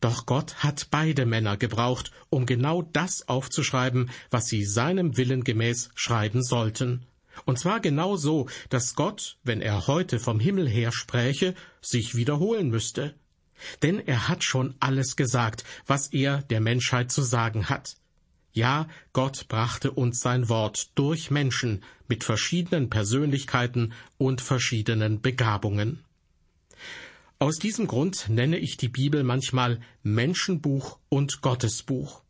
Doch 0.00 0.26
Gott 0.26 0.56
hat 0.56 0.88
beide 0.90 1.26
Männer 1.26 1.56
gebraucht, 1.56 2.10
um 2.30 2.46
genau 2.46 2.82
das 2.82 3.28
aufzuschreiben, 3.28 4.10
was 4.30 4.46
sie 4.46 4.64
seinem 4.64 5.16
Willen 5.16 5.44
gemäß 5.44 5.90
schreiben 5.94 6.42
sollten. 6.42 7.06
Und 7.44 7.58
zwar 7.58 7.80
genau 7.80 8.16
so, 8.16 8.48
dass 8.68 8.94
Gott, 8.94 9.38
wenn 9.42 9.60
er 9.60 9.86
heute 9.86 10.18
vom 10.18 10.40
Himmel 10.40 10.68
her 10.68 10.92
spräche, 10.92 11.54
sich 11.80 12.14
wiederholen 12.14 12.70
müsste. 12.70 13.14
Denn 13.82 13.98
er 14.00 14.28
hat 14.28 14.44
schon 14.44 14.74
alles 14.80 15.16
gesagt, 15.16 15.64
was 15.86 16.08
er 16.08 16.42
der 16.42 16.60
Menschheit 16.60 17.10
zu 17.10 17.22
sagen 17.22 17.68
hat. 17.68 17.96
Ja, 18.52 18.86
Gott 19.12 19.46
brachte 19.48 19.90
uns 19.90 20.20
sein 20.20 20.48
Wort 20.48 20.90
durch 20.94 21.30
Menschen 21.30 21.82
mit 22.06 22.22
verschiedenen 22.22 22.88
Persönlichkeiten 22.88 23.92
und 24.16 24.40
verschiedenen 24.40 25.20
Begabungen. 25.20 26.03
Aus 27.38 27.58
diesem 27.58 27.86
Grund 27.86 28.28
nenne 28.28 28.58
ich 28.58 28.76
die 28.76 28.88
Bibel 28.88 29.24
manchmal 29.24 29.80
Menschenbuch 30.02 30.98
und 31.08 31.42
Gottesbuch. 31.42 32.22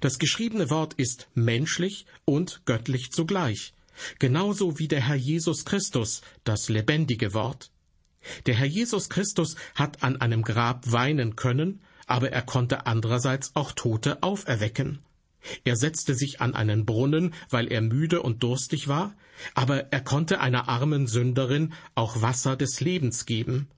Das 0.00 0.18
geschriebene 0.18 0.70
Wort 0.70 0.94
ist 0.94 1.28
menschlich 1.34 2.06
und 2.24 2.62
göttlich 2.64 3.10
zugleich, 3.10 3.74
genauso 4.18 4.78
wie 4.78 4.88
der 4.88 5.00
Herr 5.00 5.16
Jesus 5.16 5.64
Christus, 5.64 6.22
das 6.44 6.68
lebendige 6.68 7.34
Wort. 7.34 7.70
Der 8.46 8.54
Herr 8.54 8.66
Jesus 8.66 9.08
Christus 9.08 9.56
hat 9.74 10.02
an 10.02 10.20
einem 10.20 10.42
Grab 10.42 10.90
weinen 10.90 11.36
können, 11.36 11.80
aber 12.06 12.30
er 12.30 12.42
konnte 12.42 12.86
andererseits 12.86 13.54
auch 13.54 13.72
Tote 13.72 14.22
auferwecken. 14.22 15.00
Er 15.64 15.76
setzte 15.76 16.14
sich 16.14 16.40
an 16.40 16.54
einen 16.54 16.86
Brunnen, 16.86 17.34
weil 17.50 17.70
er 17.70 17.80
müde 17.80 18.22
und 18.22 18.42
durstig 18.42 18.88
war, 18.88 19.14
aber 19.54 19.92
er 19.92 20.00
konnte 20.00 20.40
einer 20.40 20.68
armen 20.68 21.06
Sünderin 21.06 21.74
auch 21.94 22.22
Wasser 22.22 22.56
des 22.56 22.80
Lebens 22.80 23.26
geben. 23.26 23.68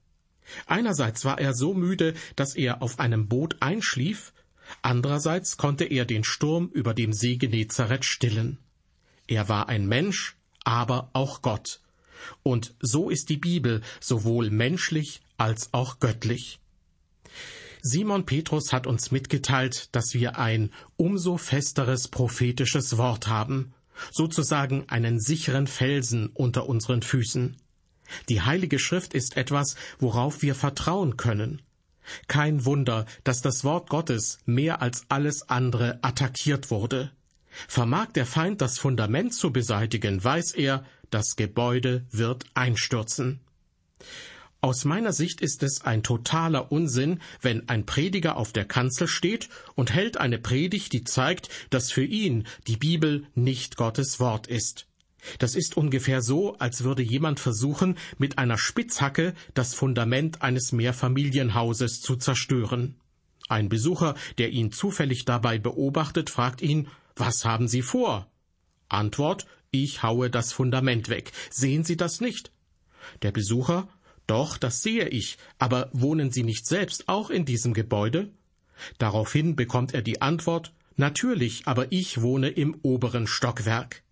Einerseits 0.67 1.25
war 1.25 1.39
er 1.39 1.55
so 1.55 1.75
müde, 1.75 2.15
dass 2.37 2.55
er 2.55 2.83
auf 2.83 2.99
einem 2.99 3.29
Boot 3.29 3.57
einschlief, 3.61 4.33
andererseits 4.83 5.57
konnte 5.57 5.85
er 5.85 6.05
den 6.05 6.25
Sturm 6.25 6.69
über 6.73 6.95
dem 6.95 7.13
See 7.13 7.37
Genezareth 7.37 8.05
stillen. 8.05 8.59
Er 9.27 9.49
war 9.49 9.69
ein 9.69 9.87
Mensch, 9.87 10.37
aber 10.65 11.11
auch 11.13 11.43
Gott. 11.43 11.81
Und 12.43 12.75
so 12.81 13.11
ist 13.11 13.29
die 13.29 13.37
Bibel 13.37 13.83
sowohl 14.01 14.51
menschlich 14.51 15.21
als 15.37 15.73
auch 15.73 16.01
göttlich. 16.01 16.61
Simon 17.81 18.27
Petrus 18.27 18.73
hat 18.73 18.87
uns 18.87 19.11
mitgeteilt, 19.11 19.95
dass 19.95 20.13
wir 20.13 20.39
ein 20.39 20.71
umso 20.97 21.37
festeres 21.37 22.09
prophetisches 22.09 22.99
Wort 22.99 23.29
haben, 23.29 23.73
sozusagen 24.11 24.89
einen 24.89 25.21
sicheren 25.21 25.67
Felsen 25.67 26.29
unter 26.29 26.69
unseren 26.69 27.03
Füßen. 27.03 27.57
Die 28.29 28.43
Heilige 28.43 28.79
Schrift 28.79 29.15
ist 29.15 29.37
etwas, 29.37 29.77
worauf 29.99 30.43
wir 30.43 30.55
vertrauen 30.55 31.17
können. 31.17 31.63
Kein 32.27 32.65
Wunder, 32.65 33.07
dass 33.25 33.43
das 33.43 33.65
Wort 33.65 33.91
Gottes 33.91 34.39
mehr 34.47 34.81
als 34.81 35.05
alles 35.09 35.49
andere 35.49 35.99
attackiert 36.03 36.71
wurde. 36.71 37.13
Vermag 37.67 38.13
der 38.13 38.27
Feind 38.27 38.61
das 38.61 38.79
Fundament 38.79 39.35
zu 39.35 39.53
beseitigen, 39.53 40.23
weiß 40.23 40.53
er, 40.53 40.85
das 41.11 41.37
Gebäude 41.37 42.07
wird 42.11 42.45
einstürzen. 42.55 43.41
Aus 44.61 44.85
meiner 44.85 45.13
Sicht 45.13 45.41
ist 45.41 45.63
es 45.63 45.83
ein 45.83 46.03
totaler 46.03 46.73
Unsinn, 46.73 47.21
wenn 47.41 47.69
ein 47.69 47.87
Prediger 47.87 48.37
auf 48.37 48.53
der 48.53 48.65
Kanzel 48.65 49.07
steht 49.07 49.49
und 49.77 49.95
hält 49.95 50.17
eine 50.17 50.39
Predigt, 50.39 50.93
die 50.93 51.05
zeigt, 51.05 51.49
dass 51.71 51.93
für 51.93 52.05
ihn 52.05 52.45
die 52.67 52.77
Bibel 52.77 53.27
nicht 53.37 53.77
Gottes 53.77 54.19
Wort 54.19 54.49
ist. 54.49 54.87
Das 55.39 55.55
ist 55.55 55.77
ungefähr 55.77 56.23
so, 56.23 56.57
als 56.59 56.85
würde 56.85 57.03
jemand 57.03 57.41
versuchen, 57.41 57.97
mit 58.19 58.39
einer 58.39 58.59
Spitzhacke 58.59 59.35
das 59.55 59.75
Fundament 59.75 60.43
eines 60.43 60.73
Mehrfamilienhauses 60.73 62.01
zu 62.01 62.17
zerstören. 62.17 62.97
Ein 63.49 63.69
Besucher, 63.69 64.15
der 64.37 64.51
ihn 64.51 64.73
zufällig 64.73 65.25
dabei 65.25 65.59
beobachtet, 65.59 66.31
fragt 66.31 66.63
ihn, 66.63 66.89
was 67.17 67.45
haben 67.45 67.67
Sie 67.67 67.83
vor? 67.83 68.31
Antwort, 68.89 69.47
ich 69.71 70.03
haue 70.03 70.31
das 70.31 70.53
Fundament 70.53 71.09
weg. 71.09 71.33
Sehen 71.51 71.85
Sie 71.85 71.97
das 71.97 72.21
nicht? 72.21 72.53
Der 73.23 73.33
Besucher, 73.33 73.89
doch, 74.27 74.59
das 74.59 74.83
sehe 74.83 75.09
ich, 75.09 75.39
aber 75.59 75.89
wohnen 75.93 76.31
Sie 76.31 76.43
nicht 76.43 76.67
selbst 76.67 77.09
auch 77.09 77.31
in 77.31 77.45
diesem 77.45 77.75
Gebäude? 77.75 78.31
Daraufhin 78.99 79.57
bekommt 79.57 79.95
er 79.95 80.03
die 80.03 80.21
Antwort, 80.21 80.73
natürlich, 80.97 81.67
aber 81.67 81.91
ich 81.91 82.21
wohne 82.21 82.49
im 82.49 82.79
oberen 82.83 83.27
Stockwerk. 83.27 84.03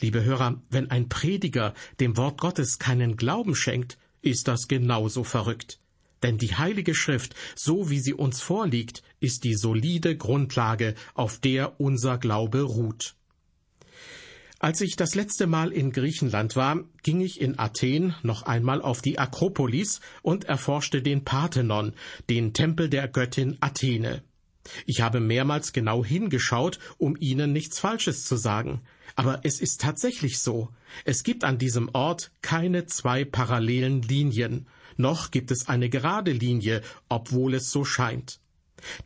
Liebe 0.00 0.24
Hörer, 0.24 0.60
wenn 0.70 0.90
ein 0.90 1.08
Prediger 1.08 1.74
dem 2.00 2.16
Wort 2.16 2.40
Gottes 2.40 2.78
keinen 2.78 3.16
Glauben 3.16 3.54
schenkt, 3.54 3.98
ist 4.22 4.48
das 4.48 4.68
genauso 4.68 5.24
verrückt. 5.24 5.78
Denn 6.22 6.38
die 6.38 6.54
Heilige 6.54 6.94
Schrift, 6.94 7.34
so 7.54 7.90
wie 7.90 8.00
sie 8.00 8.14
uns 8.14 8.40
vorliegt, 8.40 9.02
ist 9.20 9.44
die 9.44 9.54
solide 9.54 10.16
Grundlage, 10.16 10.94
auf 11.14 11.38
der 11.38 11.80
unser 11.80 12.18
Glaube 12.18 12.62
ruht. 12.62 13.14
Als 14.58 14.80
ich 14.80 14.96
das 14.96 15.14
letzte 15.14 15.46
Mal 15.46 15.70
in 15.70 15.92
Griechenland 15.92 16.56
war, 16.56 16.82
ging 17.02 17.20
ich 17.20 17.42
in 17.42 17.58
Athen 17.58 18.14
noch 18.22 18.42
einmal 18.42 18.80
auf 18.80 19.02
die 19.02 19.18
Akropolis 19.18 20.00
und 20.22 20.44
erforschte 20.44 21.02
den 21.02 21.24
Parthenon, 21.24 21.92
den 22.30 22.54
Tempel 22.54 22.88
der 22.88 23.06
Göttin 23.06 23.58
Athene. 23.60 24.22
Ich 24.86 25.02
habe 25.02 25.20
mehrmals 25.20 25.72
genau 25.72 26.04
hingeschaut, 26.04 26.78
um 26.96 27.16
Ihnen 27.20 27.52
nichts 27.52 27.78
Falsches 27.78 28.24
zu 28.24 28.36
sagen. 28.36 28.80
Aber 29.16 29.40
es 29.44 29.60
ist 29.60 29.80
tatsächlich 29.80 30.38
so. 30.38 30.68
Es 31.04 31.22
gibt 31.22 31.42
an 31.42 31.58
diesem 31.58 31.88
Ort 31.94 32.30
keine 32.42 32.86
zwei 32.86 33.24
parallelen 33.24 34.02
Linien, 34.02 34.68
noch 34.96 35.30
gibt 35.30 35.50
es 35.50 35.68
eine 35.68 35.88
gerade 35.88 36.32
Linie, 36.32 36.82
obwohl 37.08 37.54
es 37.54 37.70
so 37.70 37.84
scheint. 37.84 38.40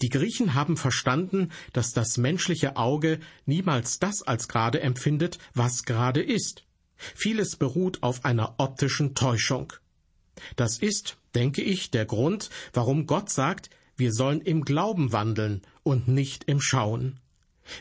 Die 0.02 0.09
Griechen 0.09 0.55
haben 0.55 0.76
verstanden, 0.76 1.50
dass 1.73 1.93
das 1.93 2.17
menschliche 2.17 2.76
Auge 2.76 3.21
niemals 3.47 3.99
das 3.99 4.23
als 4.23 4.49
gerade 4.49 4.81
empfindet, 4.81 5.38
was 5.55 5.85
gerade 5.85 6.23
ist. 6.23 6.64
Vieles 6.97 7.57
beruht 7.57 8.02
auf 8.02 8.25
einer 8.25 8.57
optischen 8.59 9.14
Täuschung. 9.14 9.73
Das 10.57 10.79
ist, 10.79 11.19
denke 11.35 11.62
ich, 11.62 11.90
der 11.90 12.05
Grund, 12.05 12.50
warum 12.73 13.07
Gott 13.07 13.31
sagt, 13.31 13.71
wir 13.97 14.12
sollen 14.12 14.40
im 14.40 14.64
Glauben 14.64 15.12
wandeln 15.12 15.62
und 15.83 16.09
nicht 16.09 16.45
im 16.45 16.61
Schauen. 16.61 17.21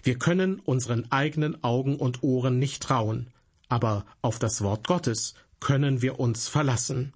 Wir 0.03 0.17
können 0.17 0.60
unseren 0.60 1.12
eigenen 1.12 1.63
Augen 1.63 1.96
und 1.96 2.24
Ohren 2.24 2.60
nicht 2.60 2.84
trauen, 2.84 3.31
aber 3.67 4.05
auf 4.22 4.39
das 4.39 4.62
Wort 4.62 4.88
Gottes 4.88 5.36
können 5.60 6.01
wir 6.01 6.19
uns 6.19 6.48
verlassen. 6.48 7.13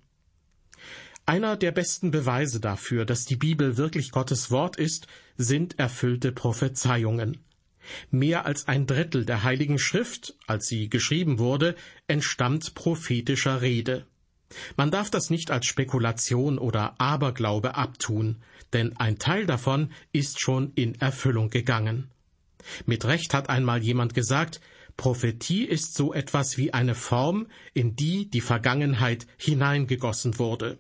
Einer 1.25 1.55
der 1.55 1.71
besten 1.71 2.11
Beweise 2.11 2.59
dafür, 2.59 3.05
dass 3.05 3.23
die 3.23 3.37
Bibel 3.37 3.77
wirklich 3.77 4.11
Gottes 4.11 4.51
Wort 4.51 4.75
ist, 4.75 5.07
sind 5.37 5.79
erfüllte 5.79 6.33
Prophezeiungen. 6.33 7.37
Mehr 8.11 8.45
als 8.45 8.67
ein 8.67 8.87
Drittel 8.87 9.25
der 9.25 9.43
Heiligen 9.43 9.79
Schrift, 9.79 10.35
als 10.47 10.67
sie 10.67 10.89
geschrieben 10.89 11.39
wurde, 11.39 11.75
entstammt 12.07 12.75
prophetischer 12.75 13.61
Rede. 13.61 14.05
Man 14.75 14.91
darf 14.91 15.09
das 15.09 15.29
nicht 15.29 15.49
als 15.49 15.65
Spekulation 15.65 16.57
oder 16.57 16.99
Aberglaube 16.99 17.75
abtun, 17.75 18.41
denn 18.71 18.97
ein 18.97 19.17
Teil 19.17 19.45
davon 19.45 19.91
ist 20.11 20.41
schon 20.41 20.71
in 20.75 20.95
Erfüllung 20.95 21.49
gegangen. 21.49 22.09
Mit 22.85 23.05
Recht 23.05 23.33
hat 23.33 23.49
einmal 23.49 23.81
jemand 23.81 24.13
gesagt, 24.13 24.61
Prophetie 24.97 25.65
ist 25.65 25.95
so 25.95 26.13
etwas 26.13 26.57
wie 26.57 26.73
eine 26.73 26.95
Form, 26.95 27.47
in 27.73 27.95
die 27.95 28.29
die 28.29 28.41
Vergangenheit 28.41 29.25
hineingegossen 29.37 30.37
wurde. 30.39 30.77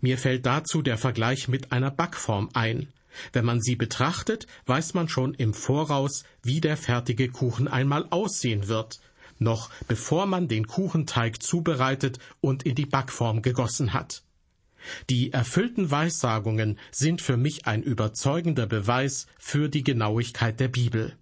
Mir 0.00 0.16
fällt 0.16 0.46
dazu 0.46 0.82
der 0.82 0.96
Vergleich 0.96 1.48
mit 1.48 1.72
einer 1.72 1.90
Backform 1.90 2.50
ein. 2.54 2.92
Wenn 3.32 3.44
man 3.44 3.60
sie 3.60 3.76
betrachtet, 3.76 4.46
weiß 4.66 4.94
man 4.94 5.08
schon 5.08 5.34
im 5.34 5.54
Voraus, 5.54 6.24
wie 6.42 6.60
der 6.60 6.76
fertige 6.76 7.28
Kuchen 7.28 7.66
einmal 7.66 8.06
aussehen 8.10 8.68
wird, 8.68 9.00
noch 9.38 9.70
bevor 9.88 10.26
man 10.26 10.48
den 10.48 10.66
Kuchenteig 10.66 11.42
zubereitet 11.42 12.18
und 12.40 12.62
in 12.64 12.74
die 12.74 12.86
Backform 12.86 13.42
gegossen 13.42 13.92
hat. 13.92 14.22
Die 15.10 15.32
erfüllten 15.32 15.90
Weissagungen 15.90 16.78
sind 16.90 17.22
für 17.22 17.36
mich 17.36 17.66
ein 17.66 17.82
überzeugender 17.82 18.66
Beweis 18.66 19.26
für 19.38 19.68
die 19.68 19.82
Genauigkeit 19.82 20.60
der 20.60 20.68
Bibel. 20.68 21.16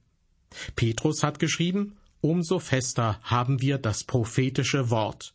Petrus 0.76 1.23
hat 1.23 1.38
geschrieben, 1.38 1.97
umso 2.21 2.59
fester 2.59 3.21
haben 3.23 3.61
wir 3.61 3.78
das 3.78 4.04
prophetische 4.04 4.90
Wort. 4.90 5.35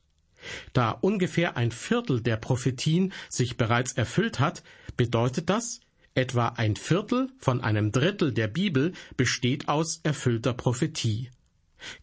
Da 0.74 0.92
ungefähr 0.92 1.58
ein 1.58 1.72
Viertel 1.72 2.22
der 2.22 2.38
Prophetien 2.38 3.14
sich 3.30 3.58
bereits 3.58 3.94
erfüllt 3.94 4.40
hat, 4.40 4.64
bedeutet 4.96 5.50
das, 5.50 5.82
etwa 6.16 6.50
ein 6.50 6.76
Viertel 6.76 7.30
von 7.38 7.62
einem 7.62 7.92
Drittel 7.92 8.34
der 8.34 8.48
Bibel 8.48 8.94
besteht 9.18 9.68
aus 9.68 10.00
erfüllter 10.04 10.54
Prophetie. 10.54 11.30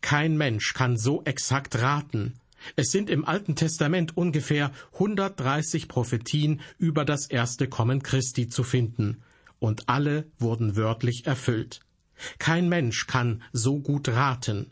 Kein 0.00 0.36
Mensch 0.36 0.74
kann 0.74 0.96
so 0.96 1.22
exakt 1.24 1.76
raten. 1.76 2.34
Es 2.74 2.90
sind 2.90 3.10
im 3.10 3.24
Alten 3.24 3.54
Testament 3.54 4.16
ungefähr 4.16 4.72
130 4.94 5.88
Prophetien 5.88 6.60
über 6.78 7.04
das 7.04 7.26
erste 7.26 7.68
Kommen 7.68 8.02
Christi 8.02 8.48
zu 8.48 8.64
finden. 8.64 9.22
und 9.58 9.88
alle 9.88 10.26
wurden 10.38 10.76
wörtlich 10.76 11.26
erfüllt. 11.26 11.80
Kein 12.38 12.68
Mensch 12.68 13.06
kann 13.06 13.42
so 13.52 13.78
gut 13.78 14.08
raten. 14.08 14.70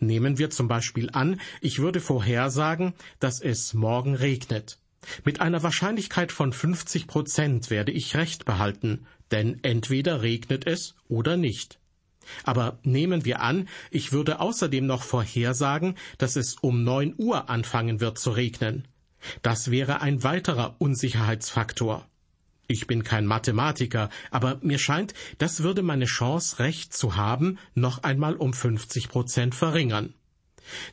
Nehmen 0.00 0.38
wir 0.38 0.50
zum 0.50 0.68
Beispiel 0.68 1.10
an, 1.12 1.40
ich 1.60 1.80
würde 1.80 2.00
vorhersagen, 2.00 2.94
dass 3.18 3.40
es 3.40 3.74
morgen 3.74 4.14
regnet. 4.14 4.78
Mit 5.24 5.40
einer 5.40 5.62
Wahrscheinlichkeit 5.62 6.30
von 6.30 6.52
50 6.52 7.08
Prozent 7.08 7.70
werde 7.70 7.90
ich 7.90 8.16
Recht 8.16 8.44
behalten, 8.44 9.06
denn 9.32 9.58
entweder 9.62 10.22
regnet 10.22 10.66
es 10.66 10.94
oder 11.08 11.36
nicht. 11.36 11.80
Aber 12.44 12.78
nehmen 12.82 13.24
wir 13.24 13.40
an, 13.40 13.68
ich 13.90 14.12
würde 14.12 14.40
außerdem 14.40 14.86
noch 14.86 15.02
vorhersagen, 15.02 15.96
dass 16.18 16.36
es 16.36 16.54
um 16.54 16.84
neun 16.84 17.14
Uhr 17.16 17.50
anfangen 17.50 18.00
wird 18.00 18.18
zu 18.18 18.30
regnen. 18.30 18.86
Das 19.42 19.70
wäre 19.70 20.00
ein 20.00 20.22
weiterer 20.22 20.76
Unsicherheitsfaktor. 20.78 22.06
Ich 22.68 22.86
bin 22.86 23.04
kein 23.04 23.26
Mathematiker, 23.26 24.08
aber 24.30 24.58
mir 24.62 24.78
scheint, 24.78 25.14
das 25.38 25.62
würde 25.62 25.82
meine 25.82 26.06
Chance, 26.06 26.58
recht 26.58 26.94
zu 26.94 27.16
haben, 27.16 27.58
noch 27.74 28.02
einmal 28.02 28.34
um 28.34 28.52
50 28.52 29.08
Prozent 29.08 29.54
verringern. 29.54 30.14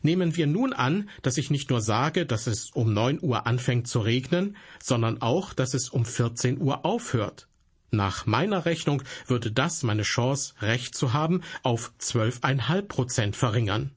Nehmen 0.01 0.35
wir 0.35 0.47
nun 0.47 0.73
an, 0.73 1.09
dass 1.21 1.37
ich 1.37 1.51
nicht 1.51 1.69
nur 1.69 1.81
sage, 1.81 2.25
dass 2.25 2.47
es 2.47 2.71
um 2.71 2.93
neun 2.93 3.19
Uhr 3.21 3.45
anfängt 3.45 3.87
zu 3.87 3.99
regnen, 3.99 4.57
sondern 4.81 5.21
auch, 5.21 5.53
dass 5.53 5.73
es 5.73 5.89
um 5.89 6.05
14 6.05 6.59
Uhr 6.59 6.85
aufhört. 6.85 7.47
Nach 7.91 8.25
meiner 8.25 8.65
Rechnung 8.65 9.03
würde 9.27 9.51
das 9.51 9.83
meine 9.83 10.03
Chance, 10.03 10.53
recht 10.61 10.95
zu 10.95 11.13
haben, 11.13 11.41
auf 11.63 11.91
zwölfeinhalb 11.97 12.87
Prozent 12.87 13.35
verringern. 13.35 13.91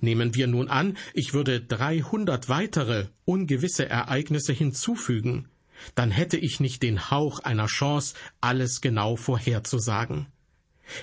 Nehmen 0.00 0.34
wir 0.34 0.46
nun 0.46 0.68
an, 0.68 0.96
ich 1.14 1.32
würde 1.32 1.60
300 1.60 2.48
weitere 2.48 3.06
ungewisse 3.24 3.88
Ereignisse 3.88 4.52
hinzufügen, 4.52 5.48
dann 5.94 6.10
hätte 6.10 6.36
ich 6.36 6.60
nicht 6.60 6.82
den 6.82 7.10
Hauch 7.10 7.40
einer 7.40 7.66
Chance, 7.66 8.14
alles 8.40 8.80
genau 8.80 9.16
vorherzusagen. 9.16 10.26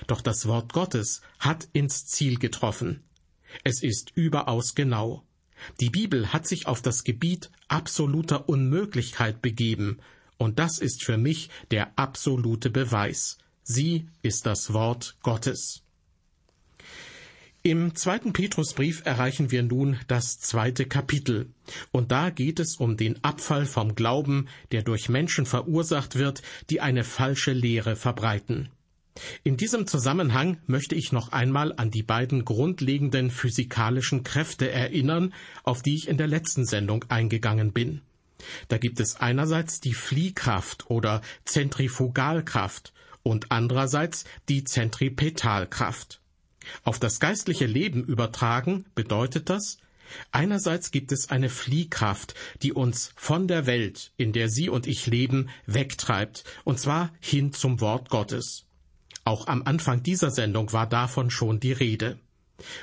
Doch 0.06 0.20
das 0.20 0.46
Wort 0.46 0.72
Gottes 0.72 1.22
hat 1.38 1.68
ins 1.72 2.06
Ziel 2.06 2.38
getroffen. 2.38 3.02
Es 3.64 3.82
ist 3.82 4.12
überaus 4.14 4.74
genau. 4.74 5.24
Die 5.80 5.90
Bibel 5.90 6.32
hat 6.32 6.46
sich 6.46 6.66
auf 6.66 6.82
das 6.82 7.04
Gebiet 7.04 7.50
absoluter 7.66 8.48
Unmöglichkeit 8.48 9.42
begeben, 9.42 9.98
und 10.38 10.58
das 10.58 10.78
ist 10.78 11.04
für 11.04 11.18
mich 11.18 11.50
der 11.70 11.98
absolute 11.98 12.70
Beweis. 12.70 13.38
Sie 13.62 14.08
ist 14.22 14.46
das 14.46 14.72
Wort 14.72 15.16
Gottes. 15.22 15.82
Im 17.62 17.94
zweiten 17.96 18.32
Petrusbrief 18.32 19.02
erreichen 19.04 19.50
wir 19.50 19.62
nun 19.62 19.98
das 20.06 20.38
zweite 20.38 20.86
Kapitel, 20.86 21.50
und 21.90 22.12
da 22.12 22.30
geht 22.30 22.60
es 22.60 22.76
um 22.76 22.96
den 22.96 23.22
Abfall 23.24 23.66
vom 23.66 23.94
Glauben, 23.94 24.48
der 24.70 24.82
durch 24.82 25.08
Menschen 25.08 25.44
verursacht 25.44 26.16
wird, 26.16 26.40
die 26.70 26.80
eine 26.80 27.04
falsche 27.04 27.52
Lehre 27.52 27.96
verbreiten. 27.96 28.70
In 29.42 29.56
diesem 29.56 29.86
Zusammenhang 29.86 30.58
möchte 30.66 30.94
ich 30.94 31.12
noch 31.12 31.32
einmal 31.32 31.74
an 31.76 31.90
die 31.90 32.04
beiden 32.04 32.44
grundlegenden 32.44 33.30
physikalischen 33.30 34.22
Kräfte 34.22 34.70
erinnern, 34.70 35.34
auf 35.64 35.82
die 35.82 35.96
ich 35.96 36.08
in 36.08 36.16
der 36.16 36.28
letzten 36.28 36.64
Sendung 36.64 37.04
eingegangen 37.08 37.72
bin. 37.72 38.02
Da 38.68 38.78
gibt 38.78 39.00
es 39.00 39.16
einerseits 39.16 39.80
die 39.80 39.94
Fliehkraft 39.94 40.90
oder 40.90 41.22
Zentrifugalkraft 41.44 42.92
und 43.22 43.50
andererseits 43.50 44.24
die 44.48 44.64
Zentripetalkraft. 44.64 46.20
Auf 46.84 46.98
das 46.98 47.20
geistliche 47.20 47.66
Leben 47.66 48.04
übertragen 48.04 48.84
bedeutet 48.94 49.48
das, 49.48 49.78
einerseits 50.32 50.90
gibt 50.90 51.12
es 51.12 51.30
eine 51.30 51.48
Fliehkraft, 51.48 52.34
die 52.62 52.72
uns 52.72 53.12
von 53.16 53.48
der 53.48 53.66
Welt, 53.66 54.12
in 54.16 54.32
der 54.32 54.48
Sie 54.48 54.68
und 54.68 54.86
ich 54.86 55.06
leben, 55.06 55.50
wegtreibt, 55.66 56.44
und 56.64 56.78
zwar 56.78 57.12
hin 57.20 57.52
zum 57.52 57.80
Wort 57.80 58.10
Gottes. 58.10 58.64
Auch 59.24 59.46
am 59.46 59.62
Anfang 59.64 60.02
dieser 60.02 60.30
Sendung 60.30 60.72
war 60.72 60.88
davon 60.88 61.30
schon 61.30 61.60
die 61.60 61.72
Rede. 61.72 62.18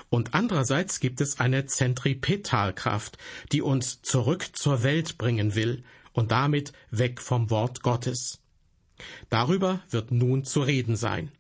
Und 0.10 0.34
andererseits 0.34 1.00
gibt 1.00 1.22
es 1.22 1.40
eine 1.40 1.66
Zentripetalkraft, 1.66 3.18
die 3.52 3.62
uns 3.62 4.02
zurück 4.02 4.50
zur 4.54 4.84
Welt 4.84 5.18
bringen 5.18 5.56
will 5.56 5.84
und 6.14 6.32
damit 6.32 6.72
weg 6.92 7.22
vom 7.22 7.50
Wort 7.50 7.82
Gottes. 7.84 8.40
Darüber 9.30 9.82
wird 9.90 10.12
nun 10.12 10.46
zu 10.46 10.62
reden 10.62 10.96
sein. 10.96 11.32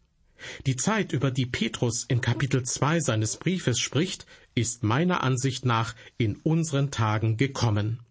Die 0.65 0.75
Zeit, 0.75 1.13
über 1.13 1.31
die 1.31 1.45
Petrus 1.45 2.03
in 2.03 2.19
Kapitel 2.19 2.63
2 2.63 2.99
seines 2.99 3.37
Briefes 3.37 3.79
spricht, 3.79 4.25
ist 4.53 4.83
meiner 4.83 5.23
Ansicht 5.23 5.65
nach 5.65 5.95
in 6.17 6.35
unseren 6.37 6.91
Tagen 6.91 7.37
gekommen. 7.37 8.01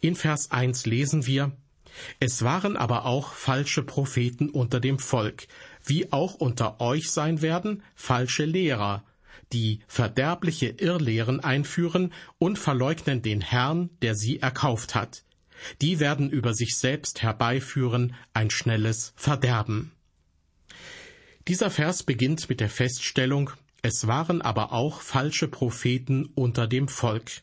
In 0.00 0.16
Vers 0.16 0.50
1 0.50 0.86
lesen 0.86 1.26
wir, 1.26 1.52
Es 2.18 2.42
waren 2.42 2.76
aber 2.76 3.04
auch 3.06 3.32
falsche 3.34 3.82
Propheten 3.82 4.50
unter 4.50 4.80
dem 4.80 4.98
Volk, 4.98 5.46
wie 5.84 6.12
auch 6.12 6.34
unter 6.34 6.80
euch 6.80 7.10
sein 7.10 7.40
werden 7.40 7.82
falsche 7.94 8.44
Lehrer, 8.44 9.04
die 9.52 9.80
verderbliche 9.86 10.68
Irrlehren 10.68 11.40
einführen 11.40 12.12
und 12.38 12.58
verleugnen 12.58 13.22
den 13.22 13.40
Herrn, 13.40 13.90
der 14.02 14.14
sie 14.14 14.40
erkauft 14.40 14.94
hat. 14.94 15.24
Die 15.80 16.00
werden 16.00 16.30
über 16.30 16.54
sich 16.54 16.76
selbst 16.76 17.22
herbeiführen 17.22 18.14
ein 18.32 18.50
schnelles 18.50 19.12
Verderben. 19.16 19.92
Dieser 21.46 21.70
Vers 21.70 22.02
beginnt 22.02 22.48
mit 22.48 22.60
der 22.60 22.70
Feststellung, 22.70 23.50
es 23.82 24.06
waren 24.06 24.40
aber 24.40 24.72
auch 24.72 25.02
falsche 25.02 25.46
Propheten 25.46 26.26
unter 26.34 26.66
dem 26.66 26.88
Volk. 26.88 27.42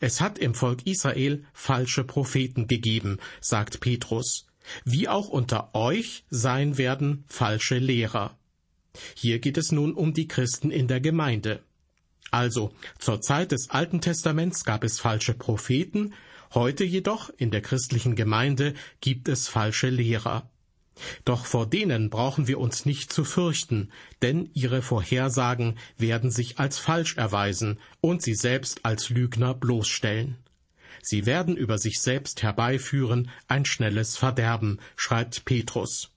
Es 0.00 0.20
hat 0.20 0.38
im 0.38 0.54
Volk 0.54 0.86
Israel 0.86 1.44
falsche 1.52 2.04
Propheten 2.04 2.66
gegeben, 2.66 3.18
sagt 3.40 3.80
Petrus, 3.80 4.46
wie 4.84 5.08
auch 5.08 5.28
unter 5.28 5.74
euch 5.74 6.24
sein 6.30 6.76
werden 6.76 7.24
falsche 7.28 7.78
Lehrer. 7.78 8.36
Hier 9.14 9.38
geht 9.38 9.58
es 9.58 9.72
nun 9.72 9.94
um 9.94 10.12
die 10.14 10.28
Christen 10.28 10.70
in 10.70 10.88
der 10.88 11.00
Gemeinde. 11.00 11.62
Also, 12.30 12.72
zur 12.98 13.20
Zeit 13.20 13.52
des 13.52 13.70
Alten 13.70 14.00
Testaments 14.00 14.64
gab 14.64 14.84
es 14.84 14.98
falsche 14.98 15.34
Propheten, 15.34 16.14
heute 16.54 16.84
jedoch 16.84 17.30
in 17.36 17.50
der 17.50 17.60
christlichen 17.60 18.16
Gemeinde 18.16 18.74
gibt 19.00 19.28
es 19.28 19.48
falsche 19.48 19.90
Lehrer. 19.90 20.50
Doch 21.24 21.44
vor 21.44 21.66
denen 21.66 22.08
brauchen 22.08 22.48
wir 22.48 22.58
uns 22.58 22.86
nicht 22.86 23.12
zu 23.12 23.24
fürchten, 23.24 23.90
denn 24.22 24.50
ihre 24.54 24.82
Vorhersagen 24.82 25.78
werden 25.98 26.30
sich 26.30 26.58
als 26.58 26.78
falsch 26.78 27.16
erweisen 27.16 27.78
und 28.00 28.22
sie 28.22 28.34
selbst 28.34 28.84
als 28.84 29.10
Lügner 29.10 29.54
bloßstellen. 29.54 30.36
Sie 31.02 31.26
werden 31.26 31.56
über 31.56 31.78
sich 31.78 32.00
selbst 32.00 32.42
herbeiführen 32.42 33.30
ein 33.46 33.64
schnelles 33.64 34.16
Verderben, 34.16 34.80
schreibt 34.96 35.44
Petrus. 35.44 36.10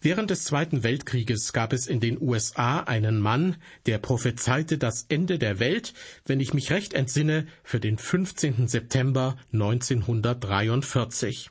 Während 0.00 0.30
des 0.30 0.44
Zweiten 0.44 0.84
Weltkrieges 0.84 1.52
gab 1.52 1.72
es 1.72 1.88
in 1.88 1.98
den 1.98 2.22
USA 2.22 2.80
einen 2.80 3.20
Mann, 3.20 3.56
der 3.86 3.98
prophezeite 3.98 4.78
das 4.78 5.06
Ende 5.08 5.40
der 5.40 5.58
Welt, 5.58 5.92
wenn 6.24 6.38
ich 6.38 6.54
mich 6.54 6.70
recht 6.70 6.94
entsinne, 6.94 7.46
für 7.64 7.80
den 7.80 7.98
15. 7.98 8.68
September 8.68 9.36
1943. 9.52 11.50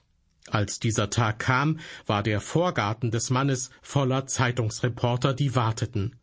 Als 0.49 0.79
dieser 0.79 1.09
Tag 1.09 1.39
kam, 1.39 1.79
war 2.05 2.23
der 2.23 2.39
Vorgarten 2.39 3.11
des 3.11 3.29
Mannes 3.29 3.69
voller 3.81 4.27
Zeitungsreporter, 4.27 5.33
die 5.33 5.55
warteten. 5.55 6.15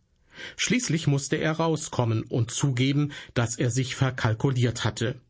Schließlich 0.56 1.06
musste 1.06 1.36
er 1.36 1.52
rauskommen 1.52 2.22
und 2.24 2.50
zugeben, 2.50 3.12
dass 3.34 3.56
er 3.56 3.70
sich 3.70 3.96
verkalkuliert 3.96 4.82
hatte. 4.82 5.20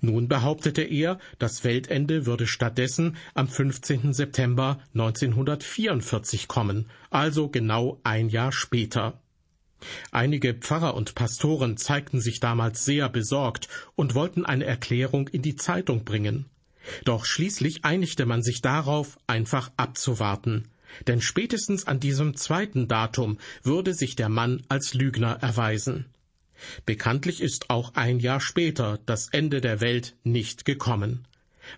Nun 0.00 0.28
behauptete 0.28 0.82
er, 0.82 1.18
das 1.38 1.64
Weltende 1.64 2.26
würde 2.26 2.46
stattdessen 2.46 3.16
am 3.34 3.48
15. 3.48 4.12
September 4.12 4.78
1944 4.94 6.48
kommen, 6.48 6.86
also 7.10 7.48
genau 7.48 8.00
ein 8.04 8.28
Jahr 8.28 8.52
später. 8.52 9.20
Einige 10.10 10.54
Pfarrer 10.54 10.94
und 10.94 11.14
Pastoren 11.14 11.76
zeigten 11.76 12.20
sich 12.20 12.40
damals 12.40 12.84
sehr 12.84 13.08
besorgt 13.08 13.68
und 13.94 14.14
wollten 14.14 14.46
eine 14.46 14.64
Erklärung 14.64 15.28
in 15.28 15.42
die 15.42 15.56
Zeitung 15.56 16.04
bringen. 16.04 16.46
Doch 17.04 17.24
schließlich 17.24 17.84
einigte 17.84 18.26
man 18.26 18.42
sich 18.42 18.62
darauf, 18.62 19.18
einfach 19.26 19.70
abzuwarten, 19.76 20.68
denn 21.06 21.20
spätestens 21.20 21.86
an 21.86 22.00
diesem 22.00 22.36
zweiten 22.36 22.88
Datum 22.88 23.38
würde 23.62 23.92
sich 23.92 24.16
der 24.16 24.28
Mann 24.28 24.62
als 24.68 24.94
Lügner 24.94 25.38
erweisen. 25.40 26.06
Bekanntlich 26.84 27.40
ist 27.40 27.70
auch 27.70 27.94
ein 27.94 28.18
Jahr 28.18 28.40
später 28.40 28.98
das 29.06 29.28
Ende 29.28 29.60
der 29.60 29.80
Welt 29.80 30.16
nicht 30.24 30.64
gekommen. 30.64 31.26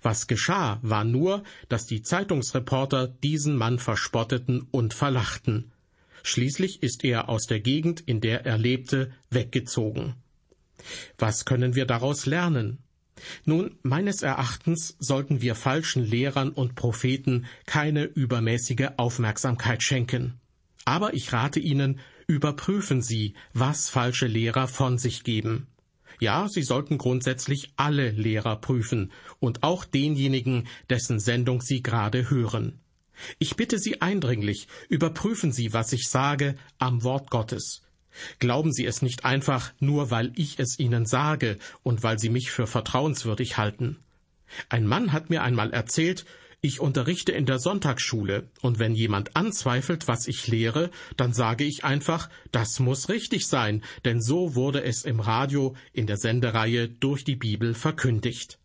Was 0.03 0.27
geschah, 0.27 0.79
war 0.83 1.05
nur, 1.05 1.43
dass 1.69 1.87
die 1.87 2.03
Zeitungsreporter 2.03 3.09
diesen 3.09 3.57
Mann 3.57 3.79
verspotteten 3.79 4.67
und 4.71 4.95
verlachten. 4.95 5.73
Schließlich 6.23 6.83
ist 6.83 7.05
er 7.05 7.29
aus 7.29 7.47
der 7.47 7.61
Gegend, 7.61 8.01
in 8.01 8.21
der 8.21 8.45
er 8.45 8.59
lebte, 8.59 9.13
weggezogen. 9.31 10.15
Was 11.17 11.45
können 11.45 11.75
wir 11.75 11.87
daraus 11.87 12.27
lernen? 12.27 12.79
Nun, 13.45 13.77
meines 13.83 14.23
Erachtens 14.23 14.97
sollten 14.99 15.41
wir 15.43 15.55
falschen 15.55 16.05
Lehrern 16.05 16.51
und 16.51 16.75
Propheten 16.75 17.47
keine 17.67 18.05
übermäßige 18.05 18.91
Aufmerksamkeit 18.97 19.83
schenken. 19.83 20.39
Aber 20.85 21.15
ich 21.15 21.33
rate 21.33 21.61
Ihnen, 21.61 22.01
überprüfen 22.29 23.01
Sie, 23.01 23.35
was 23.55 23.89
falsche 23.89 24.27
Lehrer 24.27 24.69
von 24.69 24.99
sich 24.99 25.25
geben. 25.25 25.67
Ja, 26.21 26.47
Sie 26.49 26.63
sollten 26.63 26.99
grundsätzlich 26.99 27.73
alle 27.77 28.11
Lehrer 28.11 28.57
prüfen 28.57 29.11
und 29.41 29.63
auch 29.63 29.85
denjenigen, 29.85 30.69
dessen 30.91 31.21
Sendung 31.21 31.63
Sie 31.63 31.83
gerade 31.83 32.29
hören. 32.29 32.81
Ich 33.39 33.57
bitte 33.57 33.79
Sie 33.79 34.03
eindringlich, 34.03 34.69
überprüfen 34.89 35.53
Sie, 35.53 35.73
was 35.73 35.93
ich 35.93 36.09
sage, 36.09 36.55
am 36.79 37.03
Wort 37.03 37.31
Gottes. 37.31 37.83
Glauben 38.39 38.73
Sie 38.73 38.85
es 38.85 39.01
nicht 39.01 39.25
einfach 39.25 39.73
nur, 39.81 40.11
weil 40.11 40.33
ich 40.37 40.59
es 40.59 40.79
Ihnen 40.79 41.07
sage 41.07 41.59
und 41.83 42.03
weil 42.03 42.19
Sie 42.19 42.31
mich 42.31 42.51
für 42.51 42.67
vertrauenswürdig 42.67 43.57
halten. 43.57 43.97
Ein 44.69 44.87
Mann 44.87 45.13
hat 45.13 45.31
mir 45.31 45.43
einmal 45.43 45.73
erzählt, 45.73 46.27
ich 46.61 46.81
unterrichte 46.81 47.33
in 47.33 47.47
der 47.47 47.59
Sonntagsschule, 47.59 48.49
und 48.63 48.79
wenn 48.79 48.95
jemand 48.95 49.37
anzweifelt, 49.37 50.09
was 50.09 50.27
ich 50.27 50.49
lehre, 50.49 50.91
dann 51.17 51.33
sage 51.33 51.65
ich 51.65 51.85
einfach, 51.85 52.29
das 52.51 52.81
muss 52.81 53.09
richtig 53.09 53.47
sein, 53.47 53.85
denn 54.05 54.21
so 54.21 54.57
wurde 54.57 54.83
es 54.83 55.05
im 55.05 55.21
Radio 55.21 55.77
in 55.93 56.07
der 56.07 56.17
Sendereihe 56.17 56.89
durch 56.89 57.25
die 57.25 57.37
Bibel 57.37 57.75
verkündigt. 57.75 58.59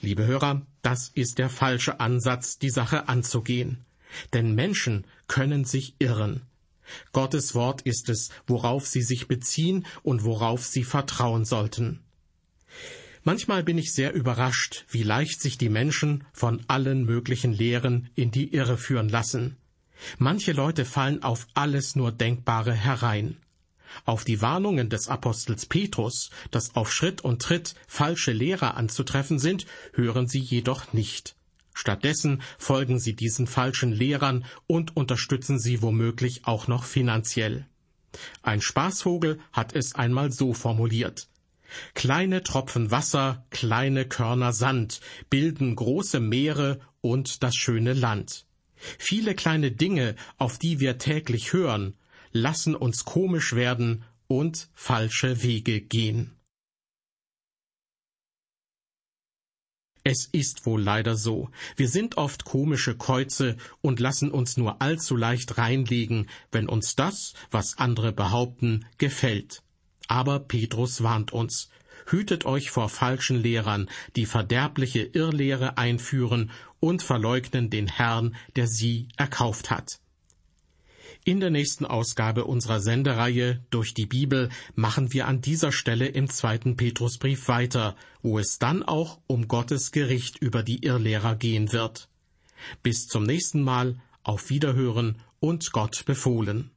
Liebe 0.00 0.26
Hörer, 0.26 0.66
das 0.82 1.08
ist 1.08 1.38
der 1.38 1.48
falsche 1.48 1.98
Ansatz, 1.98 2.58
die 2.58 2.70
Sache 2.70 3.08
anzugehen. 3.08 3.84
Denn 4.32 4.54
Menschen 4.54 5.04
können 5.26 5.64
sich 5.64 5.96
irren. 5.98 6.42
Gottes 7.12 7.54
Wort 7.54 7.82
ist 7.82 8.08
es, 8.08 8.30
worauf 8.46 8.86
sie 8.86 9.02
sich 9.02 9.28
beziehen 9.28 9.86
und 10.02 10.24
worauf 10.24 10.64
sie 10.64 10.84
vertrauen 10.84 11.44
sollten. 11.44 12.00
Manchmal 13.30 13.62
bin 13.62 13.76
ich 13.76 13.92
sehr 13.92 14.14
überrascht, 14.14 14.86
wie 14.88 15.02
leicht 15.02 15.42
sich 15.42 15.58
die 15.58 15.68
Menschen 15.68 16.24
von 16.32 16.64
allen 16.66 17.04
möglichen 17.04 17.52
Lehren 17.52 18.08
in 18.14 18.30
die 18.30 18.54
Irre 18.54 18.78
führen 18.78 19.10
lassen. 19.10 19.58
Manche 20.16 20.52
Leute 20.52 20.86
fallen 20.86 21.22
auf 21.22 21.46
alles 21.52 21.94
nur 21.94 22.10
Denkbare 22.10 22.72
herein. 22.72 23.36
Auf 24.06 24.24
die 24.24 24.40
Warnungen 24.40 24.88
des 24.88 25.08
Apostels 25.08 25.66
Petrus, 25.66 26.30
dass 26.50 26.74
auf 26.74 26.90
Schritt 26.90 27.20
und 27.20 27.42
Tritt 27.42 27.74
falsche 27.86 28.32
Lehrer 28.32 28.78
anzutreffen 28.78 29.38
sind, 29.38 29.66
hören 29.92 30.26
sie 30.26 30.40
jedoch 30.40 30.94
nicht. 30.94 31.36
Stattdessen 31.74 32.40
folgen 32.56 32.98
sie 32.98 33.14
diesen 33.14 33.46
falschen 33.46 33.92
Lehrern 33.92 34.46
und 34.66 34.96
unterstützen 34.96 35.58
sie 35.58 35.82
womöglich 35.82 36.46
auch 36.46 36.66
noch 36.66 36.84
finanziell. 36.84 37.66
Ein 38.40 38.62
Spaßvogel 38.62 39.38
hat 39.52 39.74
es 39.74 39.94
einmal 39.94 40.32
so 40.32 40.54
formuliert. 40.54 41.28
Kleine 41.94 42.42
Tropfen 42.42 42.90
Wasser, 42.90 43.46
kleine 43.50 44.06
Körner 44.06 44.52
Sand 44.52 45.00
bilden 45.30 45.76
große 45.76 46.20
Meere 46.20 46.80
und 47.00 47.42
das 47.42 47.54
schöne 47.54 47.92
Land. 47.92 48.46
Viele 48.76 49.34
kleine 49.34 49.72
Dinge, 49.72 50.14
auf 50.36 50.58
die 50.58 50.80
wir 50.80 50.98
täglich 50.98 51.52
hören, 51.52 51.94
lassen 52.32 52.74
uns 52.74 53.04
komisch 53.04 53.54
werden 53.54 54.04
und 54.28 54.68
falsche 54.74 55.42
Wege 55.42 55.80
gehen. 55.80 56.38
Es 60.04 60.26
ist 60.26 60.64
wohl 60.64 60.80
leider 60.80 61.16
so. 61.16 61.50
Wir 61.76 61.88
sind 61.88 62.16
oft 62.16 62.46
komische 62.46 62.96
Käuze 62.96 63.58
und 63.82 64.00
lassen 64.00 64.30
uns 64.30 64.56
nur 64.56 64.80
allzu 64.80 65.16
leicht 65.16 65.58
reinlegen, 65.58 66.30
wenn 66.50 66.66
uns 66.66 66.96
das, 66.96 67.34
was 67.50 67.76
andere 67.76 68.12
behaupten, 68.12 68.86
gefällt. 68.96 69.62
Aber 70.08 70.40
Petrus 70.40 71.02
warnt 71.02 71.32
uns, 71.32 71.68
hütet 72.06 72.44
euch 72.46 72.70
vor 72.70 72.88
falschen 72.88 73.40
Lehrern, 73.40 73.88
die 74.16 74.26
verderbliche 74.26 75.02
Irrlehre 75.02 75.78
einführen 75.78 76.50
und 76.80 77.02
verleugnen 77.02 77.70
den 77.70 77.86
Herrn, 77.86 78.34
der 78.56 78.66
sie 78.66 79.08
erkauft 79.16 79.70
hat. 79.70 80.00
In 81.24 81.40
der 81.40 81.50
nächsten 81.50 81.84
Ausgabe 81.84 82.44
unserer 82.44 82.80
Sendereihe 82.80 83.62
durch 83.68 83.92
die 83.92 84.06
Bibel 84.06 84.48
machen 84.74 85.12
wir 85.12 85.26
an 85.26 85.42
dieser 85.42 85.72
Stelle 85.72 86.06
im 86.06 86.30
zweiten 86.30 86.76
Petrusbrief 86.76 87.48
weiter, 87.48 87.96
wo 88.22 88.38
es 88.38 88.58
dann 88.58 88.82
auch 88.82 89.20
um 89.26 89.46
Gottes 89.46 89.92
Gericht 89.92 90.38
über 90.38 90.62
die 90.62 90.84
Irrlehrer 90.84 91.36
gehen 91.36 91.72
wird. 91.72 92.08
Bis 92.82 93.08
zum 93.08 93.24
nächsten 93.24 93.62
Mal, 93.62 94.00
auf 94.22 94.48
Wiederhören 94.48 95.16
und 95.40 95.70
Gott 95.72 96.04
befohlen. 96.06 96.70